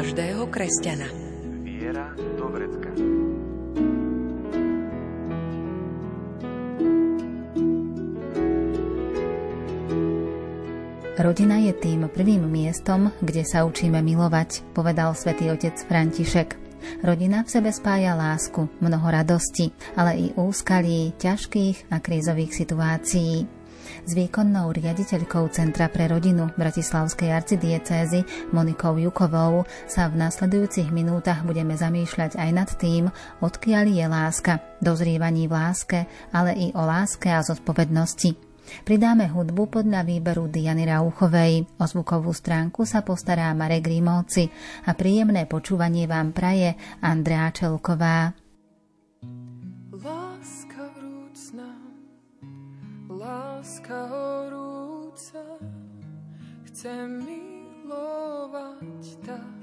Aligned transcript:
každého 0.00 0.48
kresťana. 0.48 1.12
Viera 1.60 2.16
do 2.16 2.48
vrecka. 2.48 2.88
Rodina 11.20 11.60
je 11.60 11.76
tým 11.76 12.08
prvým 12.08 12.48
miestom, 12.48 13.12
kde 13.20 13.44
sa 13.44 13.68
učíme 13.68 14.00
milovať, 14.00 14.72
povedal 14.72 15.12
svätý 15.12 15.52
otec 15.52 15.76
František. 15.84 16.56
Rodina 17.04 17.44
v 17.44 17.60
sebe 17.60 17.68
spája 17.68 18.16
lásku, 18.16 18.72
mnoho 18.80 19.04
radosti, 19.04 19.68
ale 20.00 20.16
i 20.16 20.26
úskalí, 20.32 21.12
ťažkých 21.20 21.92
a 21.92 22.00
krízových 22.00 22.56
situácií. 22.56 23.59
S 24.06 24.12
výkonnou 24.16 24.74
riaditeľkou 24.74 25.50
Centra 25.54 25.90
pre 25.90 26.10
rodinu 26.10 26.50
Bratislavskej 26.54 27.30
arcidiecézy 27.30 28.50
Monikou 28.54 28.98
Jukovou 28.98 29.68
sa 29.86 30.10
v 30.10 30.20
nasledujúcich 30.20 30.90
minútach 30.90 31.42
budeme 31.46 31.78
zamýšľať 31.78 32.38
aj 32.38 32.50
nad 32.50 32.70
tým, 32.76 33.08
odkiaľ 33.40 33.84
je 33.90 34.06
láska, 34.06 34.52
dozrievaní 34.80 35.46
v 35.46 35.54
láske, 35.54 35.98
ale 36.34 36.56
i 36.56 36.66
o 36.74 36.82
láske 36.82 37.30
a 37.30 37.42
zodpovednosti. 37.42 38.50
Pridáme 38.86 39.26
hudbu 39.26 39.82
podľa 39.82 40.06
výberu 40.06 40.46
Diany 40.46 40.86
Rauchovej. 40.86 41.66
O 41.78 41.84
zvukovú 41.84 42.30
stránku 42.30 42.86
sa 42.86 43.02
postará 43.02 43.50
Marek 43.50 43.90
Rímovci 43.90 44.46
a 44.86 44.94
príjemné 44.94 45.50
počúvanie 45.50 46.06
vám 46.06 46.30
praje 46.30 46.78
Andrea 47.02 47.50
Čelková. 47.50 48.49
Chcem 56.80 57.28
milovať 57.28 59.20
tak, 59.20 59.60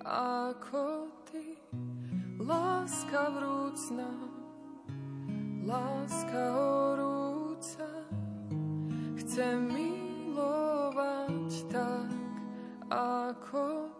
ako 0.00 1.12
ty. 1.28 1.60
Láska 2.40 3.28
vrúcna, 3.36 4.08
láska 5.68 6.40
horúca, 6.56 7.84
chcem 9.20 9.60
milovať 9.68 11.68
tak, 11.68 12.16
ako 12.96 13.92
ty. 13.92 13.97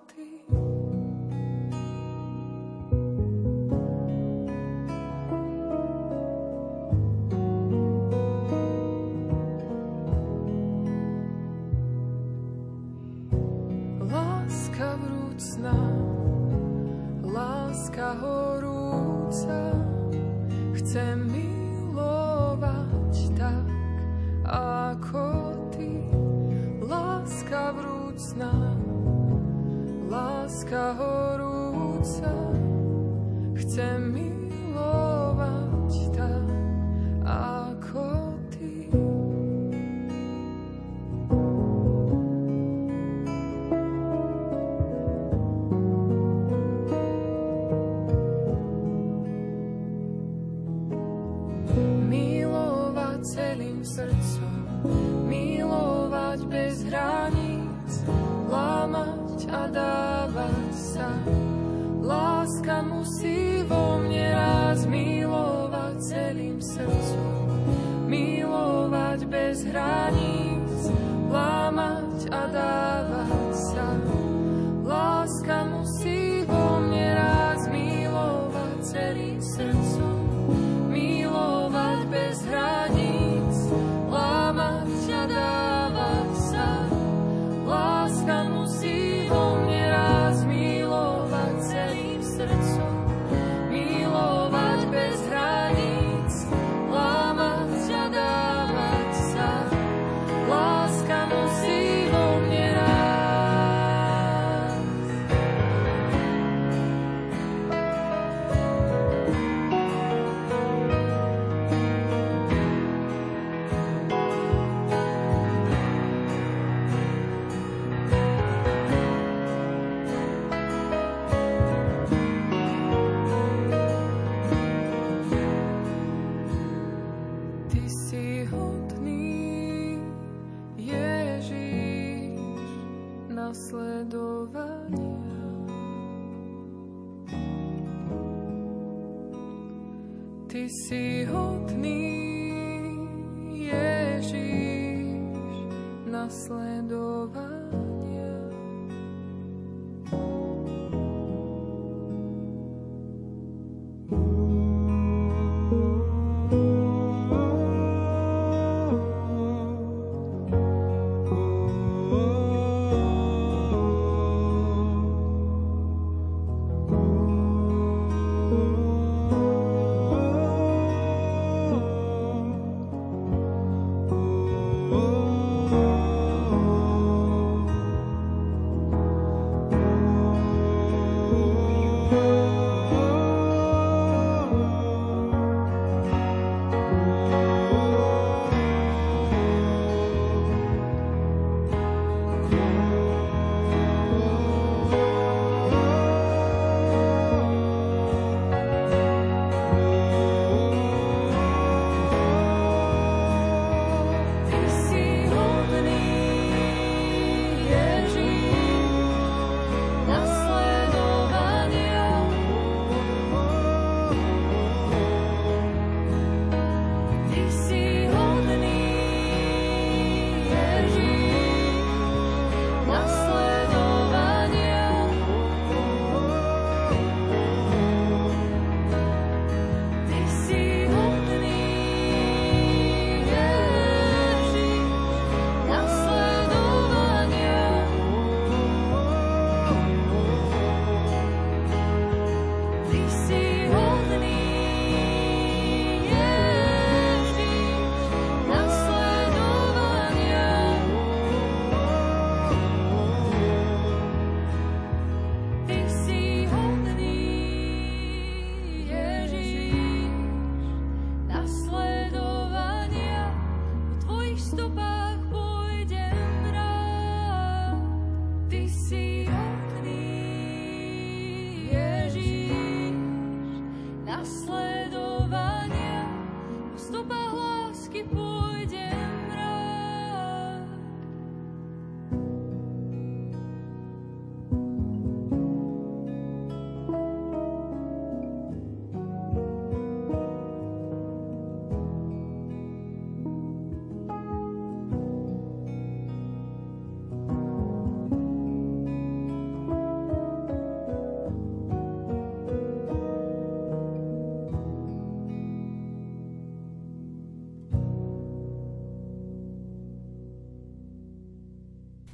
Ty 140.89 140.95
si 140.97 141.58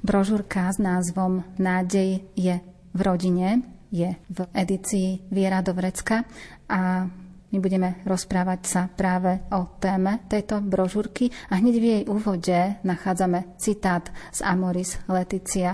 Brožúrka 0.05 0.69
s 0.69 0.77
názvom 0.77 1.41
Nádej 1.57 2.21
je 2.37 2.61
v 2.93 2.99
rodine 3.01 3.65
je 3.89 4.13
v 4.29 4.39
edícii 4.53 5.25
Viera 5.33 5.65
do 5.65 5.73
Vrecka 5.73 6.21
a 6.69 7.09
my 7.49 7.57
budeme 7.57 8.05
rozprávať 8.05 8.61
sa 8.69 8.81
práve 8.85 9.41
o 9.49 9.65
téme 9.81 10.21
tejto 10.29 10.61
brožúrky 10.61 11.33
a 11.49 11.57
hneď 11.57 11.75
v 11.81 11.85
jej 11.89 12.03
úvode 12.05 12.53
nachádzame 12.85 13.57
citát 13.57 14.13
z 14.29 14.45
Amoris 14.45 15.01
Leticia. 15.09 15.73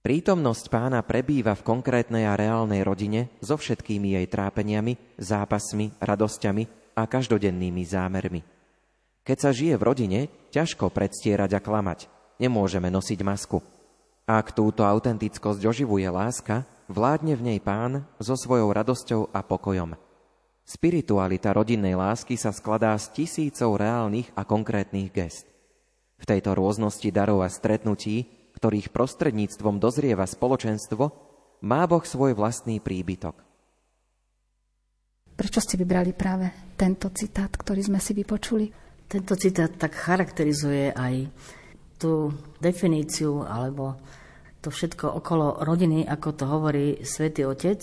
Prítomnosť 0.00 0.64
pána 0.72 1.04
prebýva 1.04 1.52
v 1.52 1.66
konkrétnej 1.68 2.24
a 2.24 2.32
reálnej 2.32 2.80
rodine 2.80 3.28
so 3.44 3.60
všetkými 3.60 4.16
jej 4.16 4.24
trápeniami, 4.24 5.20
zápasmi, 5.20 6.00
radosťami 6.00 6.96
a 6.96 7.04
každodennými 7.04 7.82
zámermi. 7.84 8.40
Keď 9.20 9.36
sa 9.36 9.52
žije 9.52 9.76
v 9.76 9.84
rodine, 9.84 10.20
ťažko 10.48 10.88
predstierať 10.88 11.58
a 11.58 11.60
klamať. 11.60 12.17
Nemôžeme 12.38 12.86
nosiť 12.86 13.18
masku. 13.26 13.58
Ak 14.22 14.54
túto 14.54 14.86
autentickosť 14.86 15.58
oživuje 15.66 16.06
láska, 16.06 16.62
vládne 16.86 17.34
v 17.34 17.42
nej 17.52 17.58
pán 17.58 18.06
so 18.22 18.38
svojou 18.38 18.70
radosťou 18.70 19.34
a 19.34 19.42
pokojom. 19.42 19.98
Spiritualita 20.62 21.50
rodinnej 21.50 21.96
lásky 21.98 22.38
sa 22.38 22.54
skladá 22.54 22.94
z 23.00 23.10
tisícov 23.24 23.80
reálnych 23.80 24.28
a 24.36 24.44
konkrétnych 24.44 25.08
gest. 25.10 25.48
V 26.20 26.24
tejto 26.28 26.54
rôznosti 26.54 27.08
darov 27.08 27.42
a 27.42 27.48
stretnutí, 27.48 28.28
ktorých 28.54 28.92
prostredníctvom 28.92 29.80
dozrieva 29.80 30.28
spoločenstvo, 30.28 31.10
má 31.64 31.82
Boh 31.90 32.04
svoj 32.04 32.38
vlastný 32.38 32.78
príbytok. 32.78 33.34
Prečo 35.38 35.62
ste 35.62 35.78
vybrali 35.78 36.14
práve 36.14 36.74
tento 36.74 37.10
citát, 37.14 37.50
ktorý 37.50 37.82
sme 37.86 38.02
si 38.02 38.12
vypočuli? 38.14 38.66
Tento 39.08 39.38
citát 39.40 39.72
tak 39.72 39.96
charakterizuje 39.96 40.92
aj 40.92 41.14
tú 41.98 42.32
definíciu 42.62 43.42
alebo 43.42 43.98
to 44.62 44.70
všetko 44.74 45.18
okolo 45.22 45.62
rodiny, 45.62 46.06
ako 46.06 46.28
to 46.34 46.44
hovorí 46.46 46.86
svätý 47.06 47.46
Otec. 47.46 47.78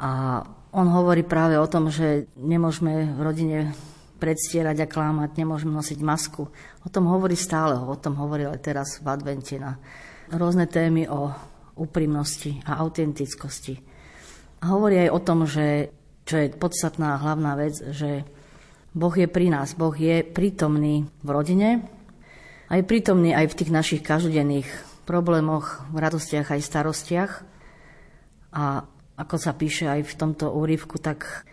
A 0.00 0.40
on 0.72 0.88
hovorí 0.88 1.20
práve 1.22 1.60
o 1.60 1.68
tom, 1.68 1.92
že 1.92 2.32
nemôžeme 2.36 3.12
v 3.12 3.20
rodine 3.20 3.58
predstierať 4.16 4.86
a 4.86 4.90
klámať, 4.90 5.36
nemôžeme 5.36 5.74
nosiť 5.74 5.98
masku. 6.00 6.48
O 6.86 6.88
tom 6.88 7.10
hovorí 7.10 7.36
stále, 7.36 7.76
o 7.76 7.98
tom 7.98 8.16
hovorí 8.16 8.48
aj 8.48 8.60
teraz 8.62 8.88
v 9.02 9.06
advente 9.10 9.58
na 9.58 9.76
rôzne 10.32 10.64
témy 10.70 11.10
o 11.10 11.28
úprimnosti 11.76 12.62
a 12.64 12.80
autentickosti. 12.80 13.82
A 14.62 14.70
hovorí 14.70 15.02
aj 15.02 15.10
o 15.10 15.20
tom, 15.20 15.44
že 15.44 15.90
čo 16.22 16.38
je 16.38 16.54
podstatná 16.54 17.18
hlavná 17.18 17.58
vec, 17.58 17.74
že 17.92 18.22
Boh 18.94 19.12
je 19.12 19.26
pri 19.26 19.50
nás, 19.50 19.74
Boh 19.74 19.92
je 19.92 20.22
prítomný 20.22 21.04
v 21.24 21.28
rodine 21.28 21.82
a 22.72 22.80
je 22.80 22.88
prítomný 22.88 23.36
aj 23.36 23.52
v 23.52 23.58
tých 23.60 23.70
našich 23.70 24.00
každodenných 24.00 24.64
problémoch, 25.04 25.84
v 25.92 25.96
radostiach 26.00 26.56
aj 26.56 26.60
starostiach. 26.64 27.32
A 28.56 28.88
ako 29.20 29.36
sa 29.36 29.52
píše 29.52 29.92
aj 29.92 30.08
v 30.08 30.16
tomto 30.16 30.48
úryvku, 30.48 30.96
tak 30.96 31.44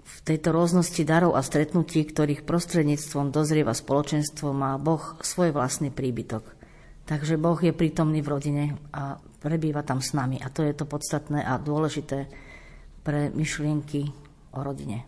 v 0.00 0.16
tejto 0.24 0.56
rôznosti 0.56 1.04
darov 1.04 1.36
a 1.36 1.44
stretnutí, 1.44 2.08
ktorých 2.08 2.48
prostredníctvom 2.48 3.28
dozrieva 3.28 3.76
spoločenstvo, 3.76 4.56
má 4.56 4.80
Boh 4.80 5.20
svoj 5.20 5.52
vlastný 5.52 5.92
príbytok. 5.92 6.56
Takže 7.04 7.36
Boh 7.36 7.60
je 7.60 7.76
prítomný 7.76 8.24
v 8.24 8.32
rodine 8.32 8.64
a 8.88 9.20
prebýva 9.44 9.84
tam 9.84 10.00
s 10.00 10.16
nami. 10.16 10.40
A 10.40 10.48
to 10.48 10.64
je 10.64 10.72
to 10.72 10.88
podstatné 10.88 11.44
a 11.44 11.60
dôležité 11.60 12.24
pre 13.04 13.28
myšlienky 13.36 14.08
o 14.56 14.64
rodine. 14.64 15.04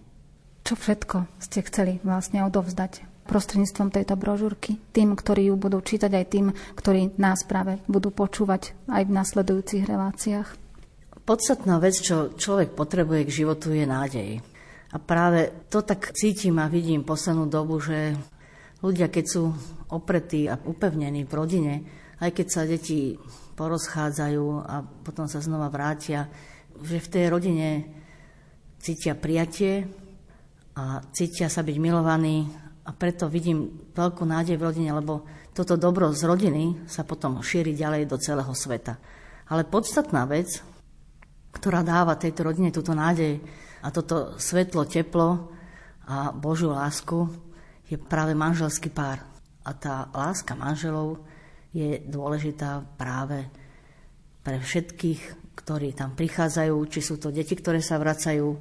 Čo 0.68 0.76
všetko 0.76 1.40
ste 1.40 1.64
chceli 1.64 1.96
vlastne 2.04 2.44
odovzdať 2.44 3.15
prostredníctvom 3.26 3.90
tejto 3.90 4.14
brožúrky 4.14 4.78
tým, 4.94 5.18
ktorí 5.18 5.50
ju 5.50 5.54
budú 5.58 5.82
čítať, 5.82 6.10
aj 6.14 6.26
tým, 6.30 6.46
ktorí 6.78 7.18
nás 7.18 7.42
práve 7.42 7.82
budú 7.90 8.14
počúvať 8.14 8.72
aj 8.86 9.02
v 9.04 9.12
nasledujúcich 9.12 9.84
reláciách? 9.84 10.48
Podstatná 11.26 11.82
vec, 11.82 11.98
čo 11.98 12.30
človek 12.38 12.78
potrebuje 12.78 13.26
k 13.26 13.36
životu, 13.42 13.74
je 13.74 13.82
nádej. 13.82 14.30
A 14.94 14.96
práve 15.02 15.66
to 15.66 15.82
tak 15.82 16.14
cítim 16.14 16.62
a 16.62 16.70
vidím 16.70 17.02
poslednú 17.02 17.50
dobu, 17.50 17.82
že 17.82 18.14
ľudia, 18.80 19.10
keď 19.10 19.24
sú 19.26 19.50
opretí 19.90 20.46
a 20.46 20.54
upevnení 20.54 21.26
v 21.26 21.34
rodine, 21.34 21.74
aj 22.22 22.30
keď 22.30 22.46
sa 22.46 22.62
deti 22.62 23.18
porozchádzajú 23.58 24.44
a 24.62 24.86
potom 25.02 25.26
sa 25.26 25.42
znova 25.42 25.66
vrátia, 25.66 26.30
že 26.78 27.02
v 27.02 27.10
tej 27.10 27.24
rodine 27.26 27.68
cítia 28.78 29.18
prijatie, 29.18 29.90
a 30.76 31.00
cítia 31.08 31.48
sa 31.48 31.64
byť 31.64 31.76
milovaní 31.80 32.44
a 32.86 32.90
preto 32.94 33.26
vidím 33.26 33.90
veľkú 33.90 34.22
nádej 34.22 34.54
v 34.54 34.66
rodine, 34.70 34.94
lebo 34.94 35.26
toto 35.50 35.74
dobro 35.74 36.14
z 36.14 36.22
rodiny 36.22 36.86
sa 36.86 37.02
potom 37.02 37.42
šíri 37.42 37.74
ďalej 37.74 38.06
do 38.06 38.16
celého 38.22 38.54
sveta. 38.54 38.94
Ale 39.50 39.66
podstatná 39.66 40.22
vec, 40.30 40.62
ktorá 41.50 41.82
dáva 41.82 42.14
tejto 42.14 42.46
rodine 42.46 42.70
túto 42.70 42.94
nádej 42.94 43.42
a 43.82 43.90
toto 43.90 44.38
svetlo, 44.38 44.86
teplo 44.86 45.50
a 46.06 46.30
Božiu 46.30 46.70
lásku, 46.70 47.26
je 47.90 47.98
práve 47.98 48.38
manželský 48.38 48.94
pár. 48.94 49.22
A 49.66 49.74
tá 49.74 50.06
láska 50.14 50.54
manželov 50.54 51.18
je 51.74 51.98
dôležitá 52.06 52.86
práve 52.94 53.50
pre 54.46 54.62
všetkých, 54.62 55.54
ktorí 55.58 55.90
tam 55.90 56.14
prichádzajú, 56.14 56.76
či 56.86 57.00
sú 57.02 57.18
to 57.18 57.34
deti, 57.34 57.58
ktoré 57.58 57.82
sa 57.82 57.98
vracajú, 57.98 58.54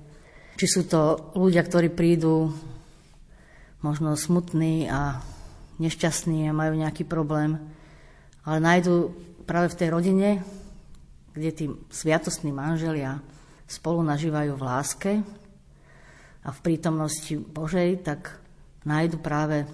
či 0.57 0.65
sú 0.65 0.89
to 0.89 1.33
ľudia, 1.37 1.61
ktorí 1.61 1.93
prídu 1.93 2.49
možno 3.79 4.15
smutní 4.15 4.87
a 4.91 5.19
nešťastní 5.79 6.47
a 6.47 6.55
majú 6.55 6.79
nejaký 6.79 7.03
problém, 7.03 7.59
ale 8.45 8.57
nájdu 8.63 9.11
práve 9.43 9.73
v 9.73 9.79
tej 9.79 9.89
rodine, 9.91 10.29
kde 11.35 11.51
tí 11.51 11.65
sviatostní 11.91 12.55
manželia 12.55 13.19
spolu 13.67 14.05
nažívajú 14.05 14.55
v 14.55 14.63
láske 14.63 15.11
a 16.45 16.49
v 16.53 16.59
prítomnosti 16.61 17.35
Božej, 17.35 18.05
tak 18.05 18.39
nájdu 18.85 19.17
práve 19.19 19.65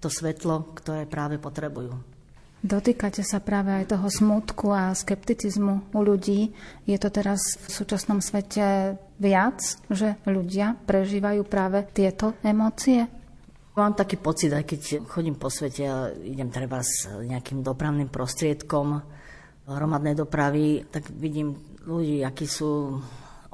to 0.00 0.08
svetlo, 0.08 0.74
ktoré 0.74 1.04
práve 1.04 1.36
potrebujú. 1.36 1.94
Dotýkate 2.58 3.22
sa 3.22 3.38
práve 3.38 3.70
aj 3.70 3.94
toho 3.94 4.10
smutku 4.10 4.74
a 4.74 4.90
skepticizmu 4.90 5.94
u 5.94 6.00
ľudí. 6.02 6.50
Je 6.90 6.98
to 6.98 7.06
teraz 7.06 7.38
v 7.54 7.68
súčasnom 7.70 8.18
svete 8.18 8.98
viac, 9.22 9.62
že 9.86 10.18
ľudia 10.26 10.74
prežívajú 10.82 11.46
práve 11.46 11.86
tieto 11.94 12.34
emócie? 12.42 13.06
Mám 13.78 13.94
taký 13.94 14.18
pocit, 14.18 14.50
aj 14.50 14.66
keď 14.66 15.06
chodím 15.06 15.38
po 15.38 15.46
svete 15.46 15.86
a 15.86 16.10
idem 16.10 16.50
treba 16.50 16.82
s 16.82 17.06
nejakým 17.06 17.62
dopravným 17.62 18.10
prostriedkom 18.10 18.98
hromadnej 19.70 20.18
dopravy, 20.18 20.82
tak 20.90 21.06
vidím 21.14 21.54
ľudí, 21.86 22.26
akí 22.26 22.50
sú 22.50 22.98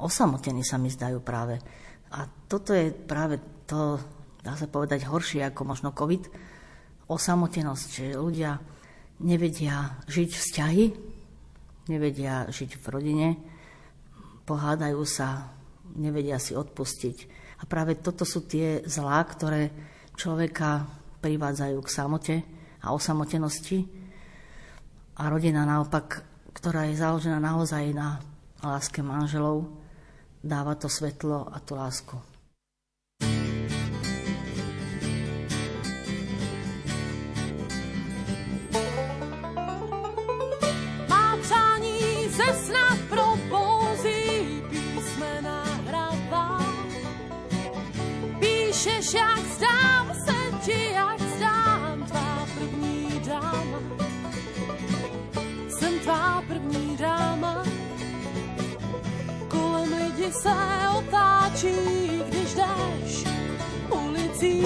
osamotení 0.01 0.65
sa 0.65 0.81
mi 0.81 0.89
zdajú 0.89 1.21
práve. 1.21 1.61
A 2.09 2.25
toto 2.49 2.73
je 2.73 2.89
práve 2.89 3.37
to, 3.69 4.01
dá 4.41 4.57
sa 4.57 4.65
povedať, 4.65 5.05
horšie 5.05 5.45
ako 5.45 5.61
možno 5.61 5.93
COVID, 5.93 6.25
osamotenosť, 7.05 7.87
že 7.93 8.17
ľudia 8.17 8.57
nevedia 9.21 9.93
žiť 10.09 10.29
vzťahy, 10.33 10.85
nevedia 11.85 12.49
žiť 12.49 12.81
v 12.81 12.85
rodine, 12.89 13.27
pohádajú 14.49 15.05
sa, 15.05 15.53
nevedia 15.93 16.41
si 16.41 16.57
odpustiť. 16.57 17.17
A 17.61 17.69
práve 17.69 17.93
toto 18.01 18.25
sú 18.25 18.41
tie 18.49 18.81
zlá, 18.89 19.21
ktoré 19.21 19.93
človeka 20.15 20.87
privádzajú 21.23 21.77
k 21.79 21.89
samote 21.93 22.35
a 22.83 22.91
osamotenosti. 22.91 23.85
A 25.15 25.31
rodina 25.31 25.63
naopak, 25.63 26.23
ktorá 26.51 26.87
je 26.91 26.99
založená 26.99 27.39
naozaj 27.39 27.95
na 27.95 28.19
láske 28.59 28.99
manželov, 28.99 29.69
dáva 30.43 30.75
to 30.75 30.91
svetlo 30.91 31.47
a 31.47 31.57
tú 31.63 31.79
lásku. 31.79 32.34
Se 60.45 60.87
otáčí, 60.97 61.75
když 62.27 62.53
jdeš 62.53 63.25
ulicí. 63.89 64.63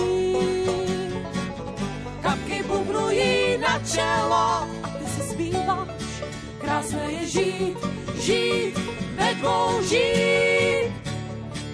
Kapky 2.21 2.63
bubnují 2.63 3.57
na 3.57 3.79
čelo 3.93 4.67
a 4.83 4.89
ty 4.99 5.05
si 5.05 5.21
zpíváš. 5.21 6.23
Krásné 6.61 7.11
je 7.11 7.27
žít, 7.27 7.77
žít, 8.21 8.79
ve 9.15 9.33
dvou 9.33 9.81
žít. 9.81 10.91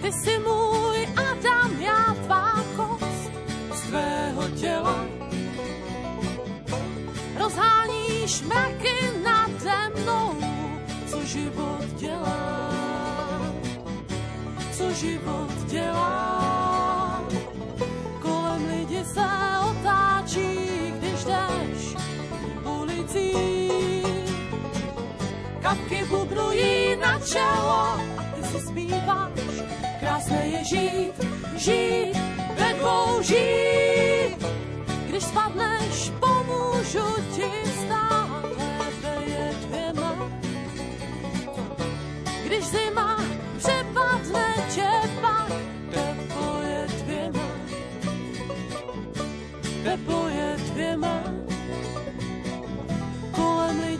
Ty 0.01 0.11
si 0.11 0.39
můj 0.39 1.07
Adam, 1.15 1.71
já 1.79 2.15
tvá 2.25 2.63
kost 2.75 3.31
z 3.73 3.81
tvého 3.81 4.47
těla. 4.61 5.05
Rozhání 7.37 8.27
smíchy 8.27 9.11
nade 9.23 10.01
mnou, 10.01 10.35
co 11.07 11.25
život 11.25 11.85
dělá, 11.97 12.54
co 14.77 14.93
život 14.93 15.51
dělá. 15.65 17.23
Kolem 18.21 18.67
lidi 18.69 19.05
se 19.05 19.25
otáčí, 19.69 20.49
když 20.97 21.23
jdeš 21.23 21.95
ulicí. 22.63 23.31
Kapky 25.61 26.05
bubnují 26.05 26.95
na 26.95 27.19
čelo 27.19 27.99
a 28.17 28.23
ty 28.35 28.43
si 28.47 28.67
zpíváš. 28.67 29.31
Krásné 29.99 30.47
je 30.47 30.63
žít, 30.63 31.13
žít, 31.55 32.13
ve 32.55 32.73
dvou 32.73 33.21
žít. 33.21 34.45
Když 35.07 35.23
spadneš, 35.23 36.11
pomůžu 36.19 37.21
ti 37.35 37.64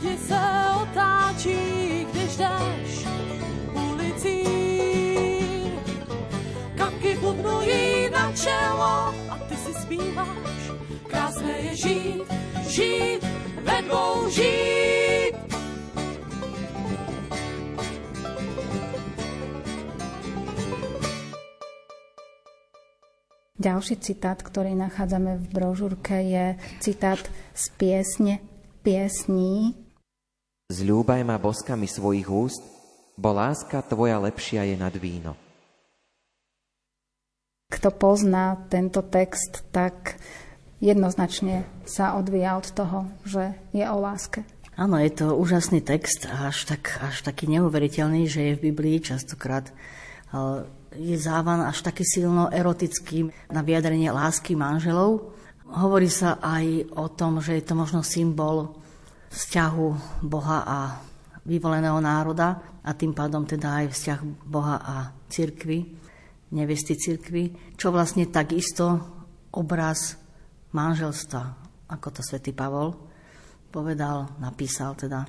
Lidi 0.06 0.18
se 0.18 0.42
otáčí, 0.82 2.06
když 2.12 2.38
jdeš 2.38 3.08
ulicí. 3.74 4.44
Kapky 6.78 7.18
bubnují 7.18 8.10
na 8.10 8.32
čelo 8.32 9.14
a 9.30 9.40
ty 9.50 9.56
si 9.56 9.74
zpíváš. 9.74 10.62
Krásné 11.08 11.52
je 11.58 11.76
žít, 11.76 12.24
žít, 12.70 13.22
ve 13.64 13.82
dvou 13.82 14.30
žít. 14.30 15.34
Ďalší 23.58 23.98
citát, 23.98 24.38
ktorý 24.46 24.78
nachádzame 24.78 25.42
v 25.42 25.46
brožúrke, 25.50 26.22
je 26.22 26.54
citát 26.78 27.26
z 27.58 27.64
piesne 27.82 28.46
piesní. 28.86 29.85
Zľúbaj 30.66 31.22
ma 31.22 31.38
boskami 31.38 31.86
svojich 31.86 32.26
úst, 32.26 32.66
bo 33.14 33.30
láska 33.30 33.86
tvoja 33.86 34.18
lepšia 34.18 34.66
je 34.66 34.74
nad 34.74 34.90
víno. 34.98 35.38
Kto 37.70 37.94
pozná 37.94 38.66
tento 38.66 39.06
text, 39.06 39.62
tak 39.70 40.18
jednoznačne 40.82 41.70
sa 41.86 42.18
odvíja 42.18 42.58
od 42.58 42.66
toho, 42.74 43.06
že 43.22 43.54
je 43.78 43.86
o 43.86 43.98
láske. 44.02 44.42
Áno, 44.74 44.98
je 44.98 45.14
to 45.14 45.38
úžasný 45.38 45.86
text, 45.86 46.26
až, 46.26 46.66
tak, 46.66 46.98
až 46.98 47.22
taký 47.22 47.46
neuveriteľný, 47.46 48.26
že 48.26 48.42
je 48.42 48.58
v 48.58 48.74
Biblii 48.74 49.06
častokrát 49.06 49.70
je 50.96 51.18
závan 51.20 51.62
až 51.62 51.86
taký 51.86 52.02
silno 52.08 52.50
erotický 52.50 53.30
na 53.54 53.62
vyjadrenie 53.62 54.10
lásky 54.10 54.58
manželov. 54.58 55.30
Hovorí 55.70 56.10
sa 56.10 56.42
aj 56.42 56.90
o 56.98 57.06
tom, 57.12 57.38
že 57.38 57.62
je 57.62 57.64
to 57.70 57.78
možno 57.78 58.02
symbol 58.02 58.82
vzťahu 59.36 59.88
Boha 60.24 60.60
a 60.64 60.80
vyvoleného 61.44 62.00
národa 62.00 62.80
a 62.82 62.96
tým 62.96 63.12
pádom 63.12 63.44
teda 63.44 63.84
aj 63.84 63.86
vzťah 63.92 64.20
Boha 64.48 64.80
a 64.80 65.12
cirkvy, 65.28 65.84
nevesty 66.56 66.96
cirkvy, 66.96 67.76
čo 67.76 67.92
vlastne 67.92 68.32
takisto 68.32 69.04
obraz 69.52 70.16
manželstva, 70.72 71.44
ako 71.92 72.08
to 72.16 72.22
svätý 72.24 72.56
Pavol 72.56 72.96
povedal, 73.76 74.32
napísal 74.40 74.96
teda, 74.96 75.28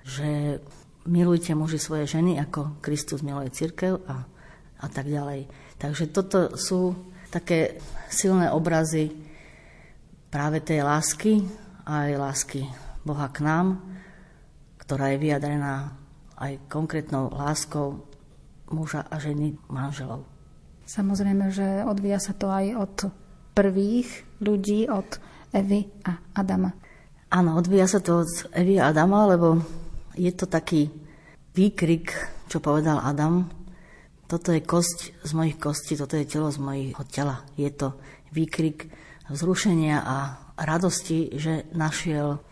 že 0.00 0.56
milujte 1.04 1.52
muži 1.52 1.76
svoje 1.76 2.08
ženy, 2.08 2.40
ako 2.40 2.80
Kristus 2.80 3.20
miluje 3.20 3.52
církev 3.52 4.00
a, 4.08 4.24
a 4.80 4.86
tak 4.88 5.12
ďalej. 5.12 5.44
Takže 5.76 6.08
toto 6.08 6.56
sú 6.56 6.96
také 7.28 7.76
silné 8.08 8.48
obrazy 8.48 9.12
práve 10.32 10.64
tej 10.64 10.80
lásky 10.80 11.44
a 11.84 12.08
aj 12.08 12.12
lásky 12.16 12.62
Boha 13.04 13.28
k 13.32 13.40
nám, 13.40 13.80
ktorá 14.80 15.14
je 15.14 15.22
vyjadrená 15.22 15.96
aj 16.40 16.56
konkrétnou 16.72 17.32
láskou 17.32 18.04
muža 18.72 19.04
a 19.08 19.20
ženy 19.20 19.56
manželov. 19.68 20.24
Samozrejme, 20.88 21.54
že 21.54 21.86
odvíja 21.86 22.18
sa 22.18 22.34
to 22.34 22.50
aj 22.50 22.66
od 22.74 22.94
prvých 23.54 24.08
ľudí, 24.42 24.90
od 24.90 25.06
Evy 25.54 25.86
a 26.06 26.18
Adama. 26.34 26.74
Áno, 27.30 27.54
odvíja 27.54 27.86
sa 27.86 28.02
to 28.02 28.26
od 28.26 28.30
Evy 28.50 28.82
a 28.82 28.90
Adama, 28.90 29.30
lebo 29.30 29.62
je 30.18 30.30
to 30.34 30.50
taký 30.50 30.90
výkrik, 31.54 32.10
čo 32.50 32.58
povedal 32.58 32.98
Adam. 32.98 33.46
Toto 34.26 34.50
je 34.50 34.62
kosť 34.62 35.26
z 35.26 35.30
mojich 35.34 35.58
kostí, 35.58 35.94
toto 35.94 36.18
je 36.18 36.26
telo 36.26 36.50
z 36.50 36.58
mojho 36.58 37.02
tela. 37.06 37.46
Je 37.54 37.70
to 37.70 37.98
výkrik 38.34 38.90
vzrušenia 39.30 40.02
a 40.02 40.16
radosti, 40.58 41.34
že 41.38 41.70
našiel 41.74 42.42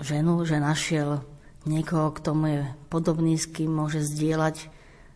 ženu, 0.00 0.42
že 0.42 0.62
našiel 0.62 1.22
niekoho, 1.64 2.12
kto 2.12 2.30
mu 2.36 2.46
je 2.50 2.62
podobný, 2.92 3.38
s 3.38 3.48
kým 3.48 3.72
môže 3.72 4.04
zdieľať 4.04 4.68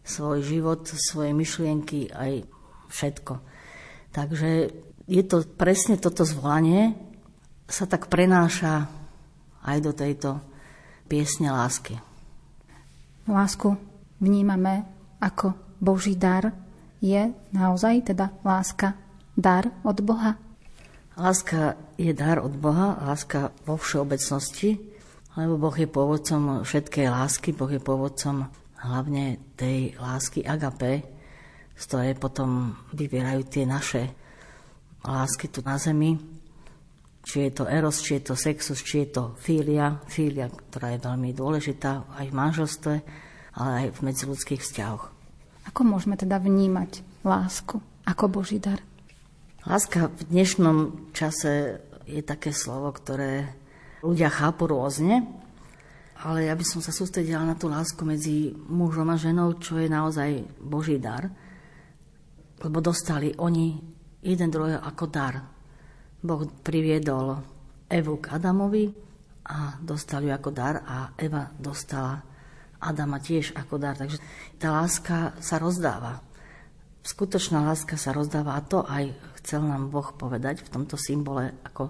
svoj 0.07 0.41
život, 0.41 0.89
svoje 0.89 1.37
myšlienky, 1.37 2.09
aj 2.09 2.49
všetko. 2.89 3.41
Takže 4.17 4.73
je 5.05 5.23
to 5.25 5.45
presne 5.45 6.01
toto 6.01 6.25
zvolanie, 6.25 6.97
sa 7.69 7.85
tak 7.85 8.09
prenáša 8.09 8.89
aj 9.61 9.79
do 9.85 9.93
tejto 9.93 10.41
piesne 11.09 11.53
lásky. 11.53 12.01
Lásku 13.29 13.77
vnímame 14.25 14.89
ako 15.21 15.53
Boží 15.77 16.17
dar. 16.17 16.57
Je 16.99 17.31
naozaj 17.53 18.11
teda 18.11 18.33
láska 18.41 18.97
dar 19.37 19.69
od 19.85 20.01
Boha? 20.01 20.48
Láska 21.19 21.75
je 21.99 22.15
dar 22.15 22.39
od 22.39 22.55
Boha, 22.55 22.95
láska 23.03 23.51
vo 23.67 23.75
všeobecnosti, 23.75 24.79
lebo 25.35 25.59
Boh 25.59 25.75
je 25.75 25.91
pôvodcom 25.91 26.63
všetkej 26.63 27.11
lásky, 27.11 27.51
Boh 27.51 27.67
je 27.67 27.83
pôvodcom 27.83 28.47
hlavne 28.79 29.43
tej 29.59 29.99
lásky 29.99 30.47
agape, 30.47 31.03
z 31.75 31.83
ktorej 31.91 32.15
potom 32.23 32.79
vybierajú 32.95 33.43
tie 33.51 33.67
naše 33.67 34.15
lásky 35.03 35.51
tu 35.51 35.59
na 35.67 35.75
zemi, 35.75 36.15
či 37.27 37.51
je 37.51 37.51
to 37.51 37.65
eros, 37.67 37.99
či 37.99 38.23
je 38.23 38.31
to 38.31 38.35
sexus, 38.39 38.79
či 38.87 39.03
je 39.03 39.19
to 39.19 39.23
filia, 39.43 39.99
filia, 40.07 40.47
ktorá 40.47 40.95
je 40.95 41.03
veľmi 41.03 41.35
dôležitá 41.35 42.15
aj 42.15 42.31
v 42.31 42.39
manželstve, 42.39 42.95
ale 43.59 43.71
aj 43.75 43.87
v 43.91 44.03
medziludských 44.07 44.63
vzťahoch. 44.63 45.11
Ako 45.67 45.83
môžeme 45.83 46.15
teda 46.15 46.39
vnímať 46.39 47.03
lásku 47.27 47.83
ako 48.07 48.25
Boží 48.31 48.63
dar? 48.63 48.79
Láska 49.69 50.09
v 50.09 50.33
dnešnom 50.33 51.13
čase 51.13 51.85
je 52.09 52.25
také 52.25 52.57
slovo, 52.57 52.89
ktoré 52.89 53.53
ľudia 54.01 54.33
chápu 54.33 54.65
rôzne, 54.65 55.29
ale 56.25 56.49
ja 56.49 56.57
by 56.57 56.65
som 56.65 56.81
sa 56.81 56.89
sústredila 56.89 57.45
na 57.45 57.53
tú 57.53 57.69
lásku 57.69 58.01
medzi 58.01 58.57
mužom 58.65 59.13
a 59.13 59.21
ženou, 59.21 59.61
čo 59.61 59.77
je 59.77 59.93
naozaj 59.93 60.41
Boží 60.57 60.97
dar, 60.97 61.29
lebo 62.65 62.81
dostali 62.81 63.37
oni 63.37 63.77
jeden 64.25 64.49
druhého 64.49 64.81
ako 64.81 65.05
dar. 65.05 65.37
Boh 66.25 66.49
priviedol 66.65 67.37
Evu 67.93 68.25
k 68.25 68.41
Adamovi 68.41 68.89
a 69.53 69.77
dostal 69.85 70.25
ju 70.25 70.33
ako 70.33 70.49
dar 70.49 70.81
a 70.81 71.13
Eva 71.13 71.45
dostala 71.61 72.25
Adama 72.81 73.21
tiež 73.21 73.53
ako 73.53 73.77
dar. 73.77 74.01
Takže 74.01 74.17
tá 74.57 74.73
láska 74.73 75.37
sa 75.45 75.61
rozdáva. 75.61 76.25
Skutočná 77.05 77.69
láska 77.69 78.01
sa 78.01 78.17
rozdáva 78.17 78.57
a 78.57 78.65
to 78.65 78.81
aj 78.89 79.29
chcel 79.49 79.65
nám 79.65 79.89
Boh 79.89 80.13
povedať 80.13 80.61
v 80.61 80.69
tomto 80.77 81.01
symbole, 81.01 81.57
ako 81.65 81.89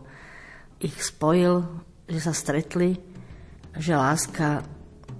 ich 0.78 0.94
spojil, 1.02 1.66
že 2.06 2.22
sa 2.22 2.30
stretli, 2.30 2.94
že 3.74 3.98
láska 3.98 4.62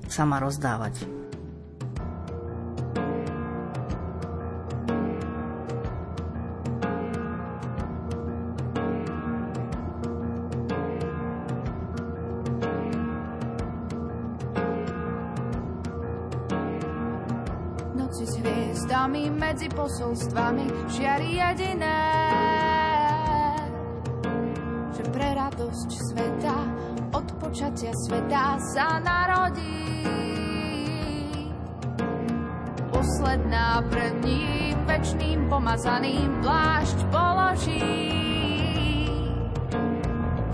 sa 0.07 0.23
má 0.23 0.39
rozdávať. 0.39 1.03
Medzi 19.39 19.71
posolstvami 19.71 20.91
žiari 20.91 21.39
jediné. 21.39 22.03
Že 24.99 25.03
pre 25.15 25.29
radosť 25.39 25.91
sveta, 26.13 26.59
od 27.15 27.27
počatia 27.39 27.95
sveta 28.05 28.59
sa 28.75 28.99
narodí. 28.99 30.05
Posledná 32.91 33.81
pred 33.87 34.19
ním, 34.27 34.75
večným 34.85 35.47
pomazaným 35.47 36.43
plášť 36.43 36.99
položí. 37.15 37.95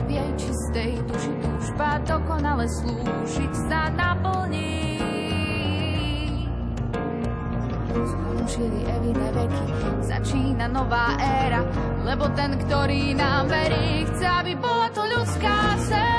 V 0.04 0.08
jej 0.12 0.30
čistý 0.36 0.64
tej 0.74 0.98
duši 1.06 1.32
túžba 1.38 2.02
dokonale 2.02 2.66
slúžiť 2.66 3.52
sa 3.70 3.94
naplní. 3.94 4.93
Skončili 8.44 8.84
Evine 8.84 9.32
veky, 9.32 9.66
začína 10.04 10.68
nová 10.68 11.16
éra, 11.16 11.64
lebo 12.04 12.28
ten, 12.36 12.60
ktorý 12.60 13.16
nám 13.16 13.48
verí, 13.48 14.04
chce, 14.04 14.20
aby 14.28 14.52
bola 14.60 14.92
to 14.92 15.00
ľudská 15.00 15.80
séra. 15.80 16.13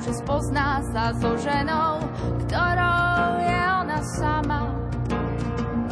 Že 0.00 0.16
spozná 0.16 0.80
sa 0.96 1.12
so 1.12 1.36
ženou, 1.36 2.00
ktorou 2.48 3.36
je 3.44 3.60
ona 3.84 4.00
sama. 4.16 4.60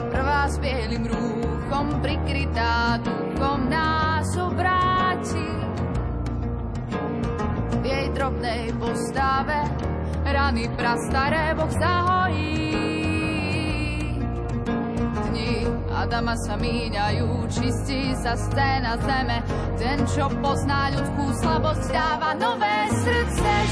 Prvá 0.09 0.49
s 0.49 0.57
bielým 0.65 1.05
rúchom 1.05 2.01
prikrytá 2.01 2.97
duchom 3.05 3.69
nás 3.69 4.33
obráti. 4.41 5.49
V 7.79 7.85
jej 7.85 8.09
drobnej 8.17 8.73
postave 8.81 9.61
rany 10.25 10.73
prastaré 10.73 11.53
Boh 11.53 11.69
zahojí. 11.69 12.57
Dni 15.29 15.69
Adama 15.93 16.33
sa 16.49 16.57
míňajú, 16.57 17.45
čistí 17.53 18.17
sa 18.17 18.33
scéna 18.33 18.97
zeme. 19.05 19.45
Ten, 19.77 20.01
čo 20.09 20.33
pozná 20.41 20.91
ľudskú 20.97 21.25
slabosť, 21.45 21.93
dáva 21.93 22.33
nové 22.35 22.77
srdce 22.91 23.68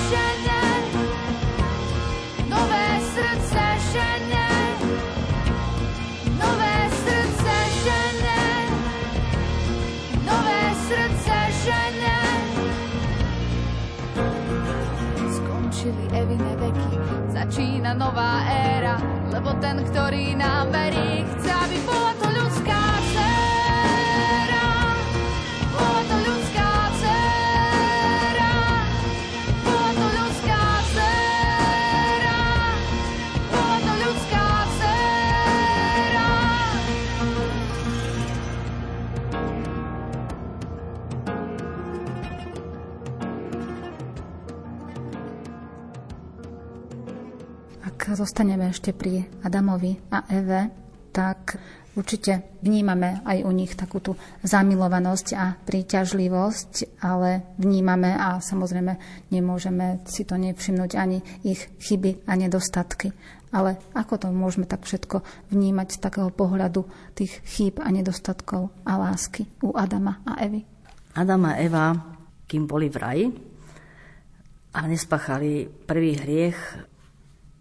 Nové 2.46 2.86
srdce 3.02 3.62
žene. 3.92 4.48
Nové 6.38 6.76
srdce 6.94 7.54
žene. 7.82 8.40
Nové 10.22 10.62
srdce 10.86 11.36
žene. 11.66 12.18
Skončili 15.26 16.04
Evine 16.14 16.54
veky, 16.54 16.90
začína 17.34 17.98
nová 17.98 18.46
éra, 18.46 19.02
lebo 19.34 19.58
ten, 19.58 19.82
ktorý 19.90 20.38
nám 20.38 20.70
verí, 20.70 21.26
chce, 21.34 21.50
aby 21.50 21.78
bola 21.82 22.12
to 22.22 22.26
ľudská 22.30 22.85
zostaneme 48.26 48.74
ešte 48.74 48.90
pri 48.90 49.22
Adamovi 49.46 49.94
a 50.10 50.26
Eve, 50.34 50.66
tak 51.14 51.62
určite 51.94 52.58
vnímame 52.58 53.22
aj 53.22 53.46
u 53.46 53.54
nich 53.54 53.78
takú 53.78 54.02
tú 54.02 54.18
zamilovanosť 54.42 55.28
a 55.38 55.54
príťažlivosť, 55.54 56.98
ale 57.06 57.54
vnímame 57.54 58.18
a 58.18 58.42
samozrejme 58.42 58.98
nemôžeme 59.30 60.02
si 60.10 60.26
to 60.26 60.34
nevšimnúť 60.42 60.98
ani 60.98 61.22
ich 61.46 61.70
chyby 61.78 62.26
a 62.26 62.34
nedostatky. 62.34 63.14
Ale 63.54 63.78
ako 63.94 64.26
to 64.26 64.28
môžeme 64.34 64.66
tak 64.66 64.82
všetko 64.82 65.22
vnímať 65.54 65.94
z 65.94 65.98
takého 66.02 66.34
pohľadu 66.34 66.82
tých 67.14 67.30
chýb 67.46 67.78
a 67.78 67.94
nedostatkov 67.94 68.74
a 68.82 68.98
lásky 68.98 69.46
u 69.62 69.70
Adama 69.78 70.18
a 70.26 70.42
Evy? 70.42 70.66
Adam 71.14 71.46
a 71.46 71.62
Eva, 71.62 71.94
kým 72.42 72.66
boli 72.66 72.90
v 72.90 72.96
raji 72.98 73.24
a 74.74 74.82
nespáchali 74.90 75.70
prvý 75.86 76.18
hriech, 76.18 76.58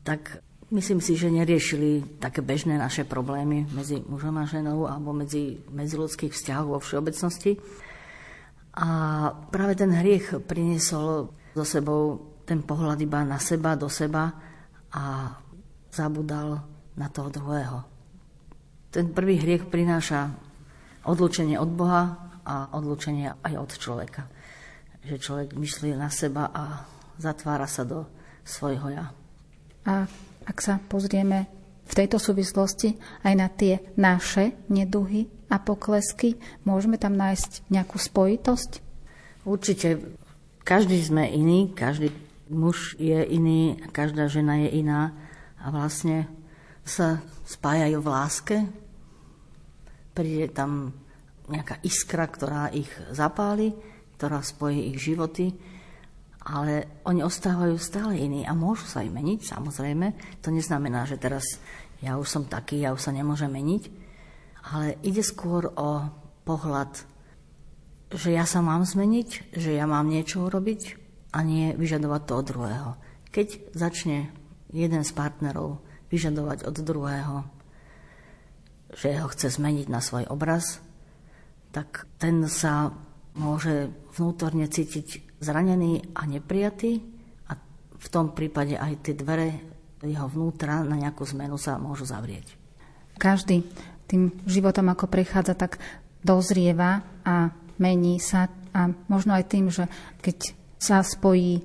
tak 0.05 0.44
myslím 0.75 0.99
si, 0.99 1.15
že 1.15 1.31
neriešili 1.31 2.19
také 2.19 2.43
bežné 2.43 2.75
naše 2.75 3.07
problémy 3.07 3.63
medzi 3.71 4.03
mužom 4.03 4.35
a 4.35 4.43
ženou 4.43 4.91
alebo 4.91 5.15
medzi 5.15 5.63
medziludských 5.71 6.35
vzťahov 6.35 6.75
vo 6.75 6.79
všeobecnosti. 6.83 7.55
A 8.75 8.87
práve 9.55 9.79
ten 9.79 9.95
hriech 9.95 10.35
priniesol 10.43 11.31
so 11.55 11.63
sebou 11.63 12.35
ten 12.43 12.59
pohľad 12.59 12.99
iba 12.99 13.23
na 13.23 13.39
seba, 13.39 13.79
do 13.79 13.87
seba 13.87 14.35
a 14.91 15.31
zabudal 15.89 16.59
na 16.99 17.07
toho 17.07 17.31
druhého. 17.31 17.79
Ten 18.91 19.15
prvý 19.15 19.39
hriech 19.39 19.71
prináša 19.71 20.29
odlučenie 21.07 21.55
od 21.55 21.71
Boha 21.71 22.03
a 22.43 22.69
odlučenie 22.75 23.31
aj 23.41 23.53
od 23.55 23.71
človeka. 23.79 24.27
Že 25.07 25.23
človek 25.23 25.49
myslí 25.55 25.95
na 25.95 26.11
seba 26.11 26.51
a 26.51 26.83
zatvára 27.15 27.65
sa 27.65 27.87
do 27.87 28.03
svojho 28.43 28.91
ja. 28.91 29.05
A 29.87 30.05
ak 30.45 30.57
sa 30.61 30.77
pozrieme 30.77 31.49
v 31.85 31.93
tejto 31.93 32.17
súvislosti 32.17 32.97
aj 33.21 33.33
na 33.37 33.47
tie 33.49 33.81
naše 33.97 34.57
neduhy 34.69 35.29
a 35.49 35.61
poklesky, 35.61 36.37
môžeme 36.65 36.97
tam 36.97 37.13
nájsť 37.13 37.69
nejakú 37.69 37.97
spojitosť? 38.01 38.71
Určite 39.45 40.01
každý 40.65 40.97
sme 41.05 41.29
iný, 41.29 41.69
každý 41.73 42.09
muž 42.49 42.97
je 42.97 43.21
iný, 43.25 43.77
každá 43.93 44.25
žena 44.25 44.57
je 44.65 44.81
iná 44.81 45.13
a 45.61 45.69
vlastne 45.69 46.25
sa 46.85 47.21
spájajú 47.45 48.01
v 48.01 48.09
láske. 48.09 48.57
Príde 50.13 50.49
tam 50.53 50.93
nejaká 51.49 51.81
iskra, 51.85 52.25
ktorá 52.25 52.73
ich 52.73 52.89
zapáli, 53.13 53.73
ktorá 54.17 54.41
spojí 54.41 54.93
ich 54.93 54.97
životy, 55.01 55.53
ale 56.45 57.01
oni 57.09 57.25
ostávajú 57.25 57.73
stále 57.81 58.21
iní 58.21 58.45
a 58.45 58.53
môžu 58.53 58.85
sa 58.85 59.01
aj 59.01 59.09
meniť, 59.09 59.39
samozrejme. 59.49 60.07
To 60.45 60.53
neznamená, 60.53 61.09
že 61.09 61.17
teraz 61.17 61.57
ja 62.05 62.21
už 62.21 62.29
som 62.29 62.43
taký, 62.45 62.85
ja 62.85 62.93
už 62.93 63.01
sa 63.01 63.09
nemôžem 63.09 63.49
meniť, 63.49 63.83
ale 64.69 65.01
ide 65.01 65.25
skôr 65.25 65.73
o 65.73 66.05
pohľad, 66.45 67.01
že 68.13 68.29
ja 68.29 68.45
sa 68.45 68.61
mám 68.61 68.85
zmeniť, 68.85 69.57
že 69.57 69.73
ja 69.73 69.89
mám 69.89 70.05
niečo 70.05 70.45
urobiť 70.45 71.01
a 71.33 71.41
nie 71.41 71.73
vyžadovať 71.73 72.21
to 72.29 72.33
od 72.37 72.45
druhého. 72.45 72.89
Keď 73.33 73.73
začne 73.73 74.29
jeden 74.69 75.01
z 75.01 75.11
partnerov 75.17 75.81
vyžadovať 76.13 76.69
od 76.69 76.77
druhého, 76.85 77.35
že 78.93 79.17
ho 79.17 79.27
chce 79.33 79.49
zmeniť 79.57 79.89
na 79.89 79.99
svoj 79.99 80.29
obraz, 80.29 80.77
tak 81.73 82.05
ten 82.21 82.45
sa 82.45 82.93
môže 83.35 83.91
vnútorne 84.15 84.69
cítiť 84.69 85.24
zranený 85.45 86.17
a 86.17 86.25
neprijatý 86.25 87.05
a 87.45 87.53
v 87.93 88.07
tom 88.09 88.33
prípade 88.33 88.73
aj 88.73 89.05
tie 89.05 89.13
dvere 89.13 89.75
jeho 90.01 90.25
vnútra 90.29 90.81
na 90.81 90.97
nejakú 90.97 91.25
zmenu 91.29 91.57
sa 91.61 91.77
môžu 91.77 92.09
zavrieť. 92.09 92.57
Každý 93.21 93.65
tým 94.05 94.33
životom, 94.45 94.89
ako 94.89 95.09
prechádza, 95.09 95.57
tak 95.57 95.81
dozrieva 96.21 97.05
a 97.25 97.49
mení 97.77 98.17
sa 98.17 98.49
a 98.75 98.91
možno 99.07 99.31
aj 99.31 99.45
tým, 99.47 99.71
že 99.71 99.87
keď 100.19 100.51
sa 100.75 100.99
spojí 100.99 101.63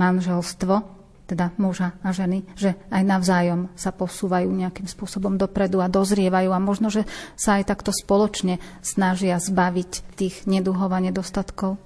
manželstvo, 0.00 0.96
teda 1.28 1.52
muža 1.60 1.92
a 2.00 2.08
ženy, 2.08 2.40
že 2.56 2.72
aj 2.88 3.04
navzájom 3.04 3.68
sa 3.76 3.92
posúvajú 3.92 4.48
nejakým 4.48 4.88
spôsobom 4.88 5.36
dopredu 5.36 5.84
a 5.84 5.92
dozrievajú 5.92 6.48
a 6.56 6.56
možno, 6.56 6.88
že 6.88 7.04
sa 7.36 7.60
aj 7.60 7.68
takto 7.68 7.92
spoločne 7.92 8.56
snažia 8.80 9.36
zbaviť 9.36 10.16
tých 10.16 10.48
neduhov 10.48 10.88
a 10.88 11.04
nedostatkov. 11.04 11.76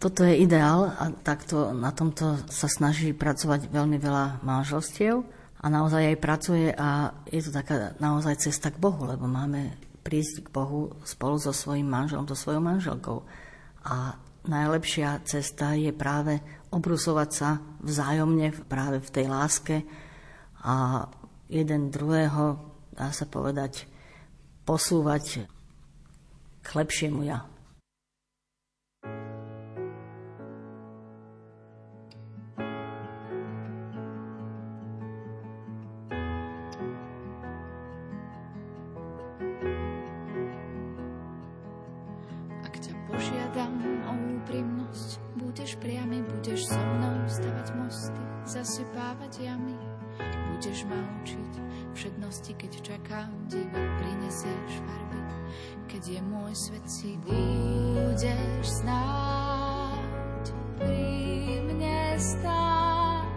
Toto 0.00 0.24
je 0.24 0.32
ideál 0.32 0.96
a 0.96 1.12
takto 1.12 1.76
na 1.76 1.92
tomto 1.92 2.40
sa 2.48 2.72
snaží 2.72 3.12
pracovať 3.12 3.68
veľmi 3.68 4.00
veľa 4.00 4.40
manželstiev 4.40 5.20
a 5.60 5.66
naozaj 5.68 6.16
aj 6.16 6.24
pracuje 6.24 6.72
a 6.72 7.12
je 7.28 7.44
to 7.44 7.52
taká 7.52 7.92
naozaj 8.00 8.40
cesta 8.40 8.72
k 8.72 8.80
Bohu, 8.80 9.04
lebo 9.04 9.28
máme 9.28 9.76
prísť 10.00 10.48
k 10.48 10.52
Bohu 10.56 10.96
spolu 11.04 11.36
so 11.36 11.52
svojím 11.52 11.92
manželom, 11.92 12.24
so 12.24 12.32
svojou 12.32 12.64
manželkou. 12.64 13.28
A 13.84 14.16
najlepšia 14.48 15.20
cesta 15.28 15.76
je 15.76 15.92
práve 15.92 16.40
obrusovať 16.72 17.28
sa 17.28 17.60
vzájomne 17.84 18.56
práve 18.72 19.04
v 19.04 19.12
tej 19.12 19.26
láske 19.28 19.84
a 20.64 21.04
jeden 21.52 21.92
druhého, 21.92 22.56
dá 22.96 23.12
sa 23.12 23.28
povedať, 23.28 23.84
posúvať 24.64 25.44
k 26.64 26.68
lepšiemu 26.72 27.20
ja. 27.28 27.44
Je 56.10 56.18
môj 56.26 56.50
svet 56.58 56.82
si 56.90 57.14
budeš 57.22 58.82
snáď 58.82 60.50
pri 60.74 61.06
mne 61.70 62.18
stáť. 62.18 63.30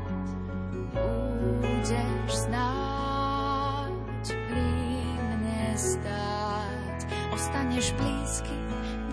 Budeš 1.62 2.30
snáď 2.34 4.26
pri 4.26 4.74
mne 5.22 5.78
stáť. 5.78 6.98
Ostaneš 7.30 7.94
blízky, 7.94 8.58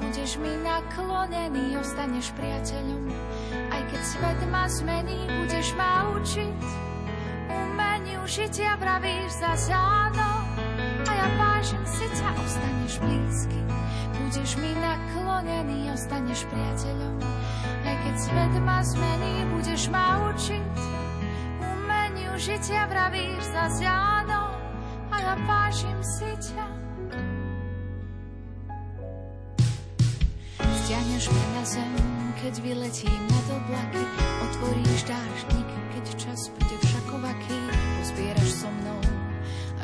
budeš 0.00 0.40
mi 0.40 0.56
naklonený, 0.64 1.76
ostaneš 1.84 2.32
priateľom. 2.40 3.12
Aj 3.76 3.82
keď 3.92 4.02
svet 4.08 4.40
ma 4.48 4.72
zmení, 4.72 5.28
budeš 5.28 5.76
ma 5.76 6.08
učiť. 6.16 6.64
Umeniu 7.52 8.24
žitia 8.24 8.80
vravíš 8.80 9.36
za 9.36 9.52
záno. 9.68 10.39
A 11.30 11.32
ja 11.32 11.38
vážim 11.38 11.84
ťa, 11.86 12.28
ostaneš 12.42 12.98
blízky. 12.98 13.60
Budeš 14.18 14.50
mi 14.58 14.74
naklonený, 14.74 15.94
ostaneš 15.94 16.42
priateľom. 16.50 17.22
Aj 17.86 17.96
keď 18.02 18.14
svet 18.18 18.54
ma 18.66 18.82
zmení, 18.82 19.34
budeš 19.54 19.82
ma 19.94 20.26
učiť. 20.34 20.78
Umeniu 21.62 22.34
žitia 22.34 22.82
vravíš 22.90 23.46
za 23.46 23.64
záno. 23.78 24.42
A 25.14 25.16
ja 25.22 25.34
vážim 25.46 25.98
si 26.02 26.30
ťa. 26.50 26.66
Stiahneš 30.58 31.30
ma 31.30 31.44
na 31.54 31.62
zem, 31.62 31.94
keď 32.42 32.54
vyletím 32.58 33.22
nad 33.30 33.46
oblaky, 33.54 34.02
otvoríš 34.50 35.06
dážnik, 35.06 35.68
keď 35.94 36.04
čas 36.18 36.50
bude 36.58 36.69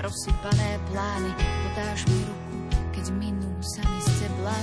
rozsypané 0.07 0.79
plány, 0.87 1.35
podáš 1.35 2.07
mi 2.07 2.23
ruku, 2.23 2.55
keď 2.95 3.07
minú 3.19 3.51
sa 3.59 3.83
mi 3.91 3.99
z 4.07 4.11
tebla 4.23 4.59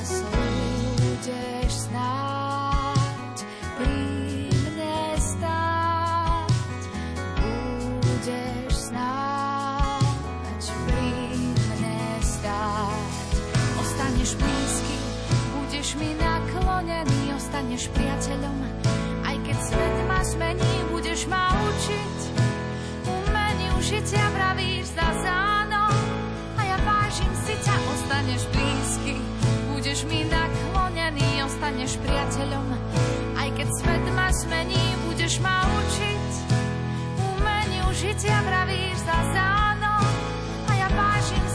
Budeš 1.04 1.72
snáď 1.92 3.38
pri 3.76 4.00
mne 4.48 5.00
stáť, 5.20 6.80
budeš 8.08 8.72
snáď 8.72 10.64
pri 10.88 11.12
mne 11.76 12.00
stáť, 12.24 13.12
ostaneš 13.84 14.32
blízky, 14.40 14.98
budeš 15.60 15.88
mi 16.00 16.16
na 16.24 16.40
naklonený, 16.40 17.36
ostaneš 17.36 17.92
priateľom. 17.92 18.58
Aj 19.28 19.36
keď 19.44 19.58
svet 19.60 19.98
ma 20.08 20.24
zmení, 20.24 20.74
budeš 20.88 21.28
ma 21.28 21.52
učiť. 21.52 22.13
Žitia 23.94 24.26
vravíš 24.34 24.98
za 24.98 25.06
záno. 25.22 25.86
A 26.58 26.62
ja 26.66 26.82
vážim 26.82 27.30
si 27.46 27.54
ťa, 27.62 27.78
ostaneš 27.94 28.42
blízky. 28.50 29.22
Budeš 29.70 30.10
mi 30.10 30.26
naklonený, 30.26 31.46
ostaneš 31.46 32.02
priateľom. 32.02 32.74
Aj 33.38 33.54
keď 33.54 33.70
svet 33.70 34.06
ma 34.18 34.34
zmení, 34.34 34.82
budeš 35.06 35.38
ma 35.46 35.62
učiť. 35.70 36.30
Umeniu 37.38 37.86
žitia 37.94 38.42
vravíš 38.42 38.98
za 38.98 39.20
záno. 39.30 39.94
A 40.66 40.72
ja 40.74 40.90
vážim 40.90 41.46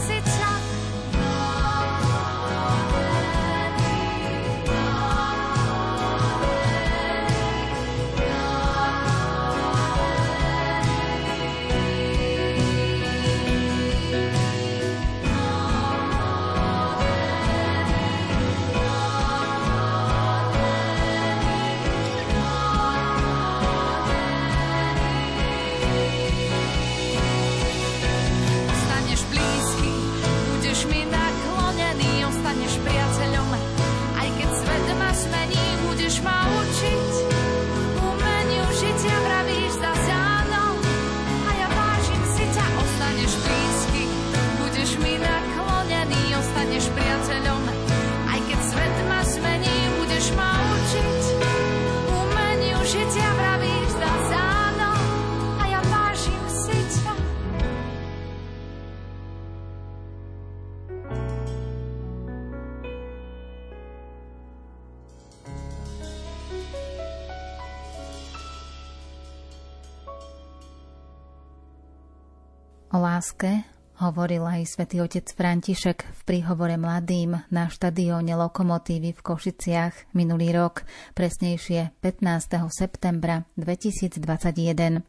hovoril 74.19 74.43
aj 74.43 74.75
svätý 74.75 74.99
otec 74.99 75.31
František 75.31 76.03
v 76.03 76.21
príhovore 76.27 76.75
mladým 76.75 77.39
na 77.55 77.71
štadióne 77.71 78.35
Lokomotívy 78.35 79.15
v 79.15 79.21
Košiciach 79.23 80.11
minulý 80.11 80.51
rok, 80.51 80.83
presnejšie 81.15 81.95
15. 82.03 82.67
septembra 82.67 83.47
2021. 83.55 85.07